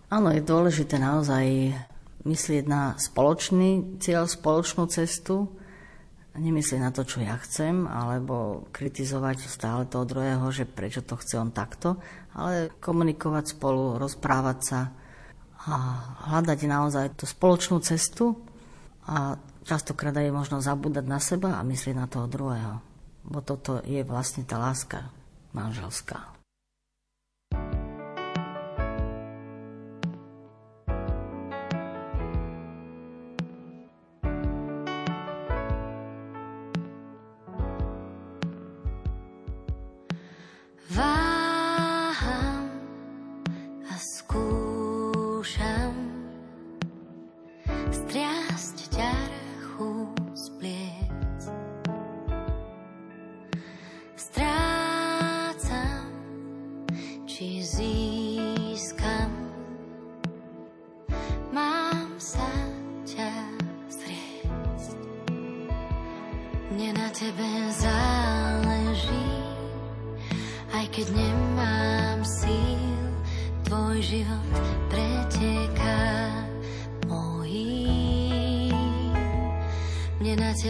Áno, 0.06 0.30
je 0.30 0.38
dôležité 0.38 1.02
naozaj 1.02 1.74
myslieť 2.22 2.64
na 2.70 2.94
spoločný 2.94 3.98
cieľ, 3.98 4.30
spoločnú 4.30 4.86
cestu, 4.86 5.50
nemyslieť 6.38 6.78
na 6.78 6.94
to, 6.94 7.02
čo 7.02 7.26
ja 7.26 7.34
chcem, 7.42 7.90
alebo 7.90 8.66
kritizovať 8.70 9.50
stále 9.50 9.82
toho 9.90 10.06
druhého, 10.06 10.46
že 10.54 10.62
prečo 10.62 11.02
to 11.02 11.18
chce 11.18 11.42
on 11.42 11.50
takto, 11.50 11.98
ale 12.38 12.70
komunikovať 12.78 13.58
spolu, 13.58 13.98
rozprávať 13.98 14.58
sa 14.62 14.80
a 15.66 15.74
hľadať 16.30 16.58
naozaj 16.70 17.18
tú 17.18 17.26
spoločnú 17.26 17.82
cestu 17.82 18.38
a 19.10 19.34
častokrát 19.66 20.14
je 20.14 20.30
možno 20.30 20.62
zabúdať 20.62 21.02
na 21.02 21.18
seba 21.18 21.58
a 21.58 21.66
myslieť 21.66 21.96
na 21.98 22.06
toho 22.06 22.30
druhého. 22.30 22.78
Bo 23.26 23.42
toto 23.42 23.82
je 23.82 24.06
vlastne 24.06 24.46
tá 24.46 24.54
láska 24.62 25.10
manželská. 25.50 26.35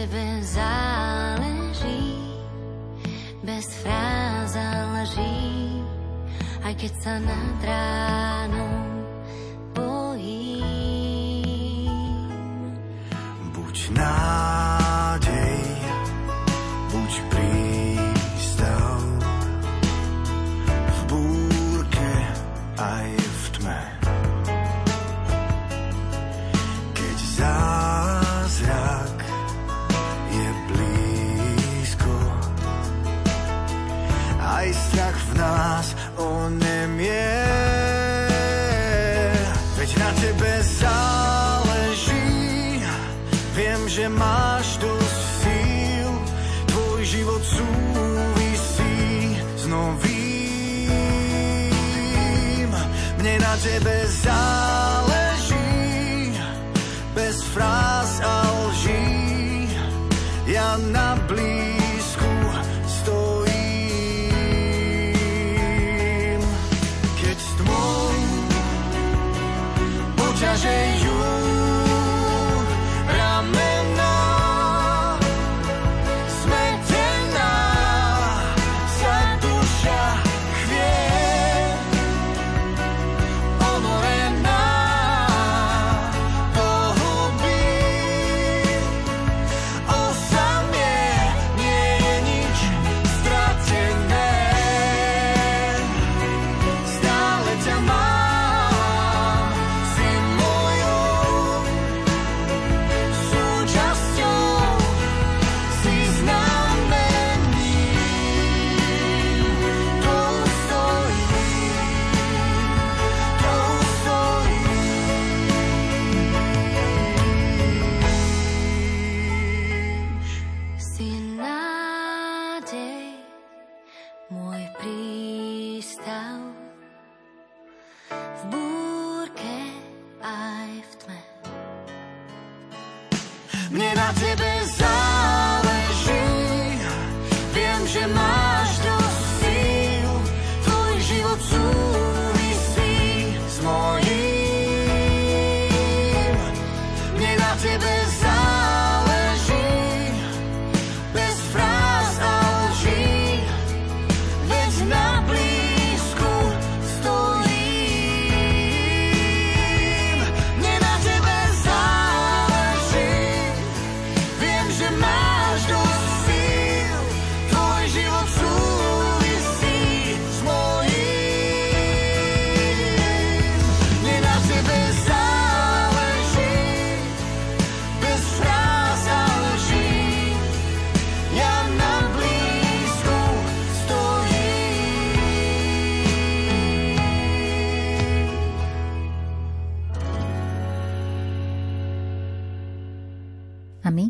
tebe 0.07 0.43
záleží. 0.43 0.86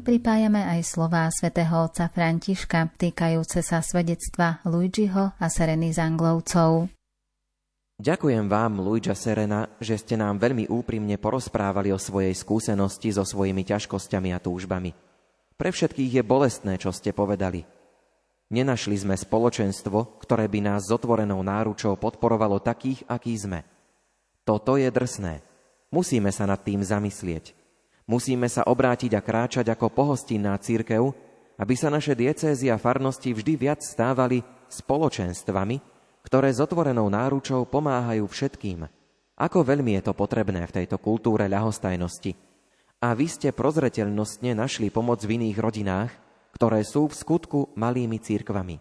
Pripájame 0.03 0.59
aj 0.59 0.83
slová 0.83 1.31
svätého 1.31 1.71
otca 1.71 2.11
Františka 2.11 2.91
týkajúce 2.99 3.63
sa 3.63 3.79
svedectva 3.79 4.59
Luigiho 4.67 5.31
a 5.39 5.45
Sereny 5.47 5.95
Zanglovcov. 5.95 6.91
Ďakujem 7.97 8.45
vám, 8.45 8.77
Luigi 8.77 9.09
Serena, 9.17 9.73
že 9.81 9.97
ste 9.97 10.21
nám 10.21 10.38
veľmi 10.38 10.69
úprimne 10.69 11.17
porozprávali 11.17 11.89
o 11.89 11.97
svojej 11.97 12.29
skúsenosti 12.35 13.09
so 13.09 13.25
svojimi 13.25 13.65
ťažkosťami 13.65 14.35
a 14.35 14.43
túžbami. 14.43 14.93
Pre 15.57 15.69
všetkých 15.73 16.21
je 16.21 16.23
bolestné, 16.27 16.77
čo 16.77 16.93
ste 16.93 17.09
povedali. 17.09 17.65
Nenašli 18.53 19.01
sme 19.01 19.17
spoločenstvo, 19.17 20.21
ktoré 20.21 20.45
by 20.45 20.59
nás 20.61 20.85
s 20.85 20.93
otvorenou 20.93 21.41
náručou 21.41 21.97
podporovalo 21.97 22.61
takých, 22.61 23.01
akí 23.09 23.33
sme. 23.33 23.65
Toto 24.45 24.77
je 24.77 24.93
drsné. 24.93 25.41
Musíme 25.89 26.29
sa 26.29 26.45
nad 26.45 26.61
tým 26.61 26.85
zamyslieť. 26.85 27.56
Musíme 28.07 28.47
sa 28.47 28.63
obrátiť 28.63 29.19
a 29.19 29.21
kráčať 29.21 29.67
ako 29.67 29.91
pohostinná 29.91 30.55
církev, 30.63 31.11
aby 31.59 31.73
sa 31.75 31.91
naše 31.91 32.15
diecézy 32.15 32.71
a 32.71 32.79
farnosti 32.79 33.35
vždy 33.35 33.67
viac 33.67 33.83
stávali 33.83 34.39
spoločenstvami, 34.71 35.83
ktoré 36.23 36.47
s 36.55 36.63
otvorenou 36.63 37.11
náručou 37.11 37.67
pomáhajú 37.67 38.23
všetkým. 38.23 38.87
Ako 39.35 39.59
veľmi 39.59 39.99
je 39.99 40.07
to 40.07 40.13
potrebné 40.15 40.63
v 40.63 40.75
tejto 40.81 41.03
kultúre 41.03 41.51
ľahostajnosti. 41.51 42.31
A 43.03 43.11
vy 43.11 43.27
ste 43.27 43.51
prozreteľnostne 43.51 44.55
našli 44.55 44.87
pomoc 44.87 45.19
v 45.27 45.43
iných 45.43 45.57
rodinách, 45.59 46.11
ktoré 46.55 46.87
sú 46.87 47.11
v 47.11 47.17
skutku 47.19 47.75
malými 47.75 48.23
církvami. 48.23 48.79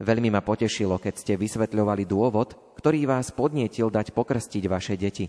Veľmi 0.00 0.32
ma 0.32 0.40
potešilo, 0.40 0.96
keď 0.96 1.14
ste 1.20 1.32
vysvetľovali 1.36 2.08
dôvod, 2.08 2.56
ktorý 2.80 3.06
vás 3.06 3.28
podnietil 3.28 3.92
dať 3.92 4.16
pokrstiť 4.16 4.64
vaše 4.72 4.96
deti. 4.96 5.28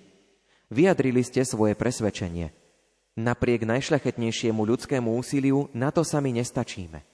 Vyjadrili 0.71 1.19
ste 1.19 1.43
svoje 1.43 1.75
presvedčenie– 1.75 2.47
Napriek 3.13 3.69
najšľachetnejšiemu 3.69 4.57
ľudskému 4.57 5.13
úsiliu 5.13 5.69
na 5.69 5.93
to 5.93 6.01
sami 6.01 6.33
nestačíme. 6.33 7.05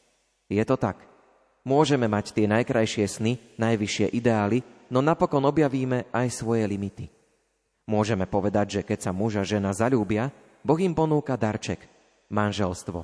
Je 0.48 0.64
to 0.64 0.80
tak. 0.80 1.04
Môžeme 1.68 2.08
mať 2.08 2.32
tie 2.32 2.48
najkrajšie 2.48 3.04
sny, 3.04 3.36
najvyššie 3.60 4.16
ideály, 4.16 4.64
no 4.88 5.04
napokon 5.04 5.44
objavíme 5.44 6.08
aj 6.16 6.28
svoje 6.32 6.64
limity. 6.64 7.12
Môžeme 7.84 8.24
povedať, 8.24 8.80
že 8.80 8.82
keď 8.88 9.00
sa 9.04 9.12
muž 9.12 9.44
a 9.44 9.44
žena 9.44 9.76
zalúbia, 9.76 10.32
Boh 10.64 10.80
im 10.80 10.96
ponúka 10.96 11.36
darček, 11.36 11.84
manželstvo. 12.32 13.04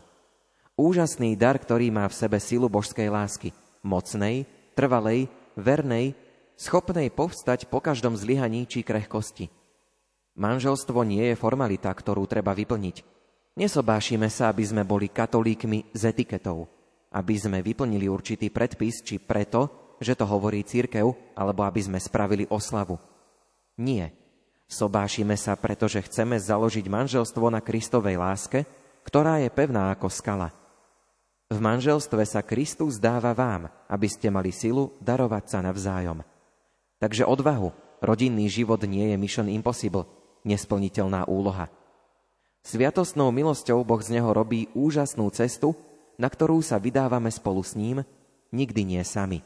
Úžasný 0.80 1.36
dar, 1.36 1.60
ktorý 1.60 1.92
má 1.92 2.08
v 2.08 2.16
sebe 2.16 2.40
silu 2.40 2.72
božskej 2.72 3.12
lásky, 3.12 3.52
mocnej, 3.84 4.48
trvalej, 4.72 5.28
vernej, 5.60 6.16
schopnej 6.56 7.12
povstať 7.12 7.68
po 7.68 7.84
každom 7.84 8.16
zlyhaní 8.16 8.64
či 8.64 8.88
krehkosti– 8.88 9.52
Manželstvo 10.36 11.08
nie 11.08 11.32
je 11.32 11.40
formalita, 11.40 11.88
ktorú 11.96 12.28
treba 12.28 12.52
vyplniť. 12.52 13.08
Nesobášime 13.56 14.28
sa, 14.28 14.52
aby 14.52 14.68
sme 14.68 14.84
boli 14.84 15.08
katolíkmi 15.08 15.96
s 15.96 16.02
etiketou, 16.04 16.68
aby 17.16 17.40
sme 17.40 17.64
vyplnili 17.64 18.12
určitý 18.12 18.52
predpis, 18.52 19.00
či 19.00 19.16
preto, 19.16 19.96
že 20.04 20.12
to 20.12 20.28
hovorí 20.28 20.60
církev, 20.68 21.08
alebo 21.40 21.64
aby 21.64 21.80
sme 21.80 22.00
spravili 22.04 22.44
oslavu. 22.52 23.00
Nie. 23.80 24.12
Sobášime 24.68 25.40
sa, 25.40 25.56
pretože 25.56 26.04
chceme 26.04 26.36
založiť 26.36 26.84
manželstvo 26.84 27.48
na 27.48 27.64
Kristovej 27.64 28.20
láske, 28.20 28.68
ktorá 29.08 29.40
je 29.40 29.48
pevná 29.48 29.96
ako 29.96 30.12
skala. 30.12 30.52
V 31.48 31.62
manželstve 31.62 32.26
sa 32.28 32.42
Kristus 32.44 32.98
dáva 32.98 33.32
vám, 33.32 33.72
aby 33.88 34.10
ste 34.10 34.34
mali 34.34 34.50
silu 34.50 34.98
darovať 35.00 35.44
sa 35.48 35.60
navzájom. 35.64 36.26
Takže 36.98 37.24
odvahu, 37.24 37.70
rodinný 38.02 38.50
život 38.50 38.82
nie 38.84 39.14
je 39.14 39.16
mission 39.16 39.46
impossible, 39.48 40.10
nesplniteľná 40.46 41.26
úloha. 41.28 41.68
Sviatostnou 42.66 43.30
milosťou 43.30 43.86
Boh 43.86 44.02
z 44.02 44.18
neho 44.18 44.32
robí 44.34 44.70
úžasnú 44.74 45.30
cestu, 45.34 45.78
na 46.16 46.32
ktorú 46.32 46.64
sa 46.64 46.80
vydávame 46.80 47.30
spolu 47.30 47.62
s 47.62 47.78
ním, 47.78 48.02
nikdy 48.56 48.82
nie 48.96 49.04
sami. 49.06 49.44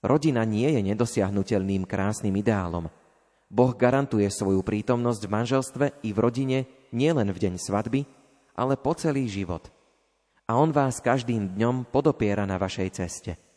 Rodina 0.00 0.46
nie 0.48 0.70
je 0.72 0.80
nedosiahnutelným 0.80 1.84
krásnym 1.84 2.32
ideálom. 2.40 2.88
Boh 3.50 3.72
garantuje 3.74 4.30
svoju 4.30 4.62
prítomnosť 4.62 5.22
v 5.26 5.32
manželstve 5.34 5.86
i 6.06 6.14
v 6.14 6.18
rodine 6.22 6.58
nielen 6.94 7.28
v 7.34 7.38
deň 7.50 7.54
svadby, 7.58 8.06
ale 8.56 8.78
po 8.78 8.94
celý 8.94 9.26
život. 9.26 9.68
A 10.48 10.56
On 10.56 10.70
vás 10.72 11.02
každým 11.02 11.58
dňom 11.58 11.90
podopiera 11.90 12.46
na 12.46 12.56
vašej 12.56 12.88
ceste. 12.94 13.49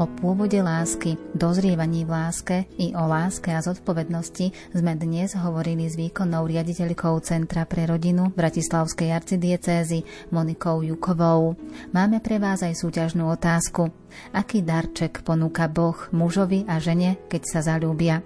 O 0.00 0.08
pôvode 0.08 0.56
lásky, 0.56 1.20
dozrievaní 1.36 2.08
v 2.08 2.16
láske 2.16 2.64
i 2.80 2.96
o 2.96 3.04
láske 3.04 3.52
a 3.52 3.60
zodpovednosti 3.60 4.72
sme 4.72 4.96
dnes 4.96 5.36
hovorili 5.36 5.92
s 5.92 6.00
výkonnou 6.00 6.48
riaditeľkou 6.48 7.20
Centra 7.20 7.68
pre 7.68 7.84
rodinu 7.84 8.32
Bratislavskej 8.32 9.12
arcidiecézy 9.12 10.32
Monikou 10.32 10.80
Jukovou. 10.80 11.52
Máme 11.92 12.24
pre 12.24 12.40
vás 12.40 12.64
aj 12.64 12.80
súťažnú 12.80 13.28
otázku. 13.28 13.92
Aký 14.32 14.64
darček 14.64 15.20
ponúka 15.20 15.68
Boh 15.68 16.08
mužovi 16.16 16.64
a 16.64 16.80
žene, 16.80 17.20
keď 17.28 17.42
sa 17.44 17.60
zalúbia? 17.60 18.24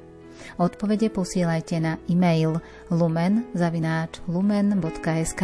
Odpovede 0.61 1.09
posielajte 1.11 1.81
na 1.81 1.97
e-mail 2.07 2.61
lumen.lumen.sk 2.91 5.43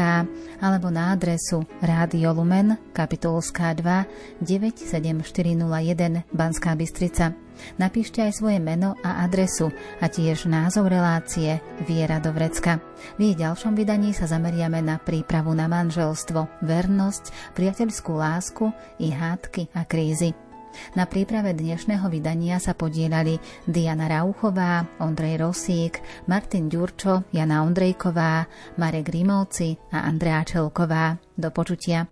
alebo 0.61 0.91
na 0.91 1.13
adresu 1.15 1.65
Rádio 1.83 2.33
Lumen, 2.37 2.77
kapitulská 2.93 3.75
2, 3.75 4.05
97401 4.45 6.23
Banská 6.31 6.77
Bystrica. 6.77 7.33
Napíšte 7.77 8.25
aj 8.25 8.41
svoje 8.41 8.57
meno 8.57 8.97
a 9.05 9.21
adresu 9.25 9.69
a 10.01 10.09
tiež 10.09 10.49
názov 10.49 10.89
relácie 10.89 11.61
Viera 11.85 12.17
do 12.17 12.33
vrecka. 12.33 12.81
V 13.21 13.31
jej 13.31 13.37
ďalšom 13.37 13.77
vydaní 13.77 14.17
sa 14.17 14.25
zameriame 14.25 14.81
na 14.81 14.97
prípravu 14.97 15.53
na 15.53 15.69
manželstvo, 15.69 16.65
vernosť, 16.65 17.53
priateľskú 17.53 18.13
lásku 18.17 18.73
i 19.01 19.13
hádky 19.13 19.69
a 19.77 19.85
krízy. 19.85 20.50
Na 20.95 21.07
príprave 21.07 21.55
dnešného 21.55 22.07
vydania 22.11 22.59
sa 22.59 22.75
podielali 22.75 23.39
Diana 23.67 24.11
Rauchová, 24.11 24.87
Ondrej 25.03 25.43
Rosík, 25.43 26.03
Martin 26.27 26.71
Ďurčo, 26.71 27.25
Jana 27.35 27.63
Ondrejková, 27.63 28.47
Marek 28.79 29.11
Rimovci 29.11 29.77
a 29.95 30.07
Andrea 30.07 30.43
Čelková. 30.43 31.19
Do 31.37 31.51
počutia. 31.51 32.07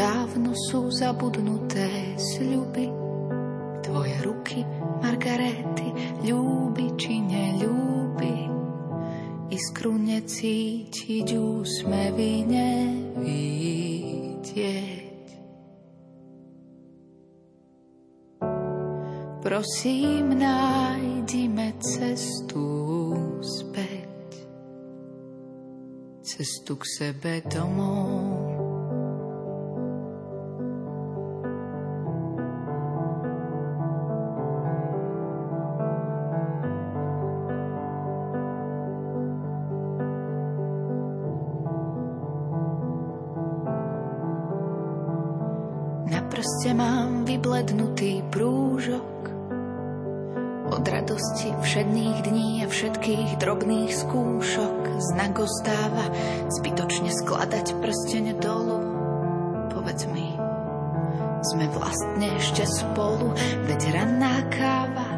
Dávno 0.00 0.56
sú 0.56 0.88
zabudnuté 0.88 2.16
sľuby, 2.16 2.88
tvoje 3.84 4.16
ruky, 4.24 4.64
Margarety, 5.04 5.92
ľúbi 6.24 6.96
či 6.96 7.20
neľúbi. 7.20 8.48
Iskru 9.52 10.00
necítiť, 10.00 11.36
úsmevy 11.36 12.48
nevidieť. 12.48 13.20
Prosím, 19.44 20.32
nájdime 20.40 21.76
cestu 21.76 22.64
späť, 23.44 24.48
cestu 26.24 26.80
k 26.80 26.84
sebe 26.88 27.44
domov. 27.52 28.69
Radosti 51.20 51.52
všedných 51.52 52.18
dní 52.32 52.64
a 52.64 52.66
všetkých 52.72 53.44
drobných 53.44 53.92
skúšok 53.92 55.04
znak 55.12 55.36
ostáva 55.36 56.08
zbytočne 56.48 57.12
skladať 57.12 57.76
prstene 57.76 58.32
dolu. 58.40 58.80
Povedz 59.68 60.08
mi, 60.08 60.32
sme 61.44 61.68
vlastne 61.76 62.24
ešte 62.40 62.64
spolu, 62.64 63.36
veď 63.68 63.80
ranná 64.00 64.48
káva 64.48 65.08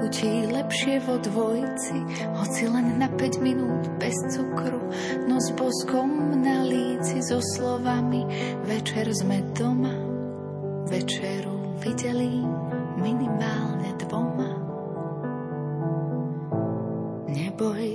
chutí 0.00 0.48
lepšie 0.48 1.04
vo 1.04 1.20
dvojci, 1.20 2.00
hoci 2.32 2.62
len 2.72 2.96
na 2.96 3.12
5 3.12 3.44
minút 3.44 3.92
bez 4.00 4.16
cukru, 4.32 4.80
no 5.28 5.36
s 5.36 5.52
boskom 5.52 6.32
na 6.40 6.64
líci 6.64 7.20
so 7.20 7.44
slovami, 7.60 8.24
večer 8.64 9.04
sme 9.12 9.44
doma 9.52 9.92
večeru 10.88 11.76
videli 11.84 12.40
minimálne 12.96 13.92
dvoma. 14.00 14.51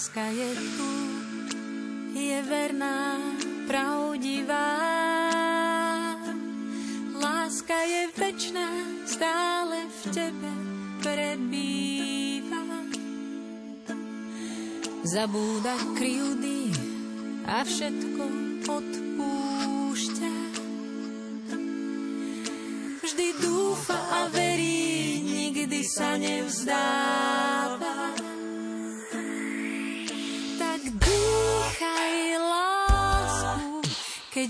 Láska 0.00 0.32
je 0.32 0.56
tu, 0.56 0.92
je 2.16 2.38
verná, 2.48 3.20
pravdivá. 3.68 4.72
Láska 7.20 7.76
je 7.84 8.08
večná, 8.16 8.64
stále 9.04 9.84
v 9.92 10.00
tebe 10.08 10.52
prebýva. 11.04 12.64
Zabúda 15.04 15.76
kryjúdy 15.92 16.72
a 17.44 17.60
všetko 17.60 18.24
odpúšťa. 18.72 20.34
Vždy 23.04 23.28
dúfa 23.36 24.00
a 24.00 24.32
verí, 24.32 25.20
nikdy 25.28 25.84
sa 25.84 26.16
nevzdáva. 26.16 27.59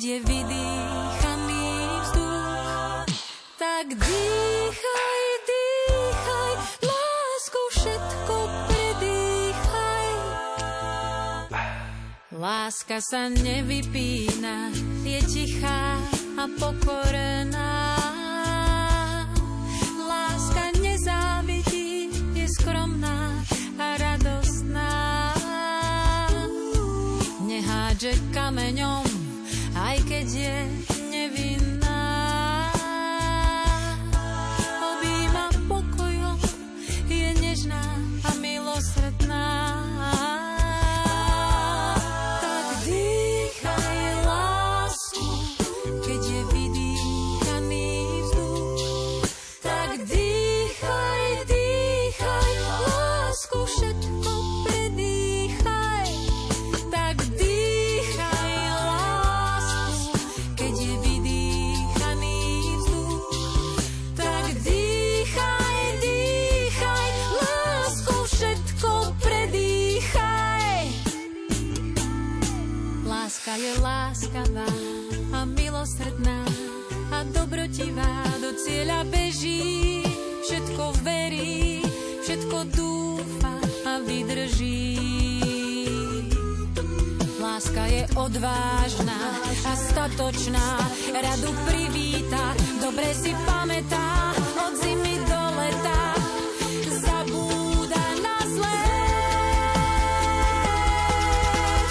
keď 0.01 0.09
je 0.17 0.21
vydýchaný 0.33 1.69
vzduch. 2.01 3.05
Tak 3.61 3.87
dýchaj, 4.01 5.21
dýchaj, 5.45 6.53
lásku 6.89 7.61
všetko 7.77 8.35
predýchaj. 8.65 10.09
Láska 12.33 13.05
sa 13.05 13.29
nevypína, 13.29 14.73
je 15.05 15.21
tichá 15.29 16.01
a 16.41 16.49
pokorená. 16.49 18.01
Láska 20.01 20.81
nezávidí, 20.81 22.09
je 22.33 22.49
skromná 22.57 23.37
a 23.77 24.01
radostná. 24.01 24.97
Nehádže 27.45 28.17
kameňom 28.33 29.10
je 30.35 30.90
Láska 87.71 87.87
je 87.87 88.07
odvážna 88.19 89.21
a 89.63 89.73
statočná, 89.79 90.91
radu 91.15 91.55
privíta, 91.71 92.51
dobre 92.83 93.15
si 93.15 93.31
pamätá 93.47 94.35
od 94.59 94.75
zimy 94.75 95.15
do 95.23 95.43
leta. 95.55 96.03
Na 98.27 98.39
zlé. 98.43 98.83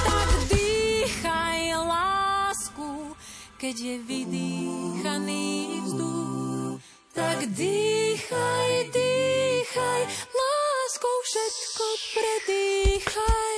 Tak 0.03 0.29
dýchaj 0.51 1.61
lásku, 1.87 3.15
keď 3.55 3.75
je 3.79 3.95
vydýchaný 4.03 5.47
vzduch. 5.87 6.83
Tak 7.15 7.39
dýchaj, 7.55 8.71
dýchaj, 8.91 10.01
láskou 10.27 11.15
všetko 11.23 11.85
predýchaj. 12.19 13.48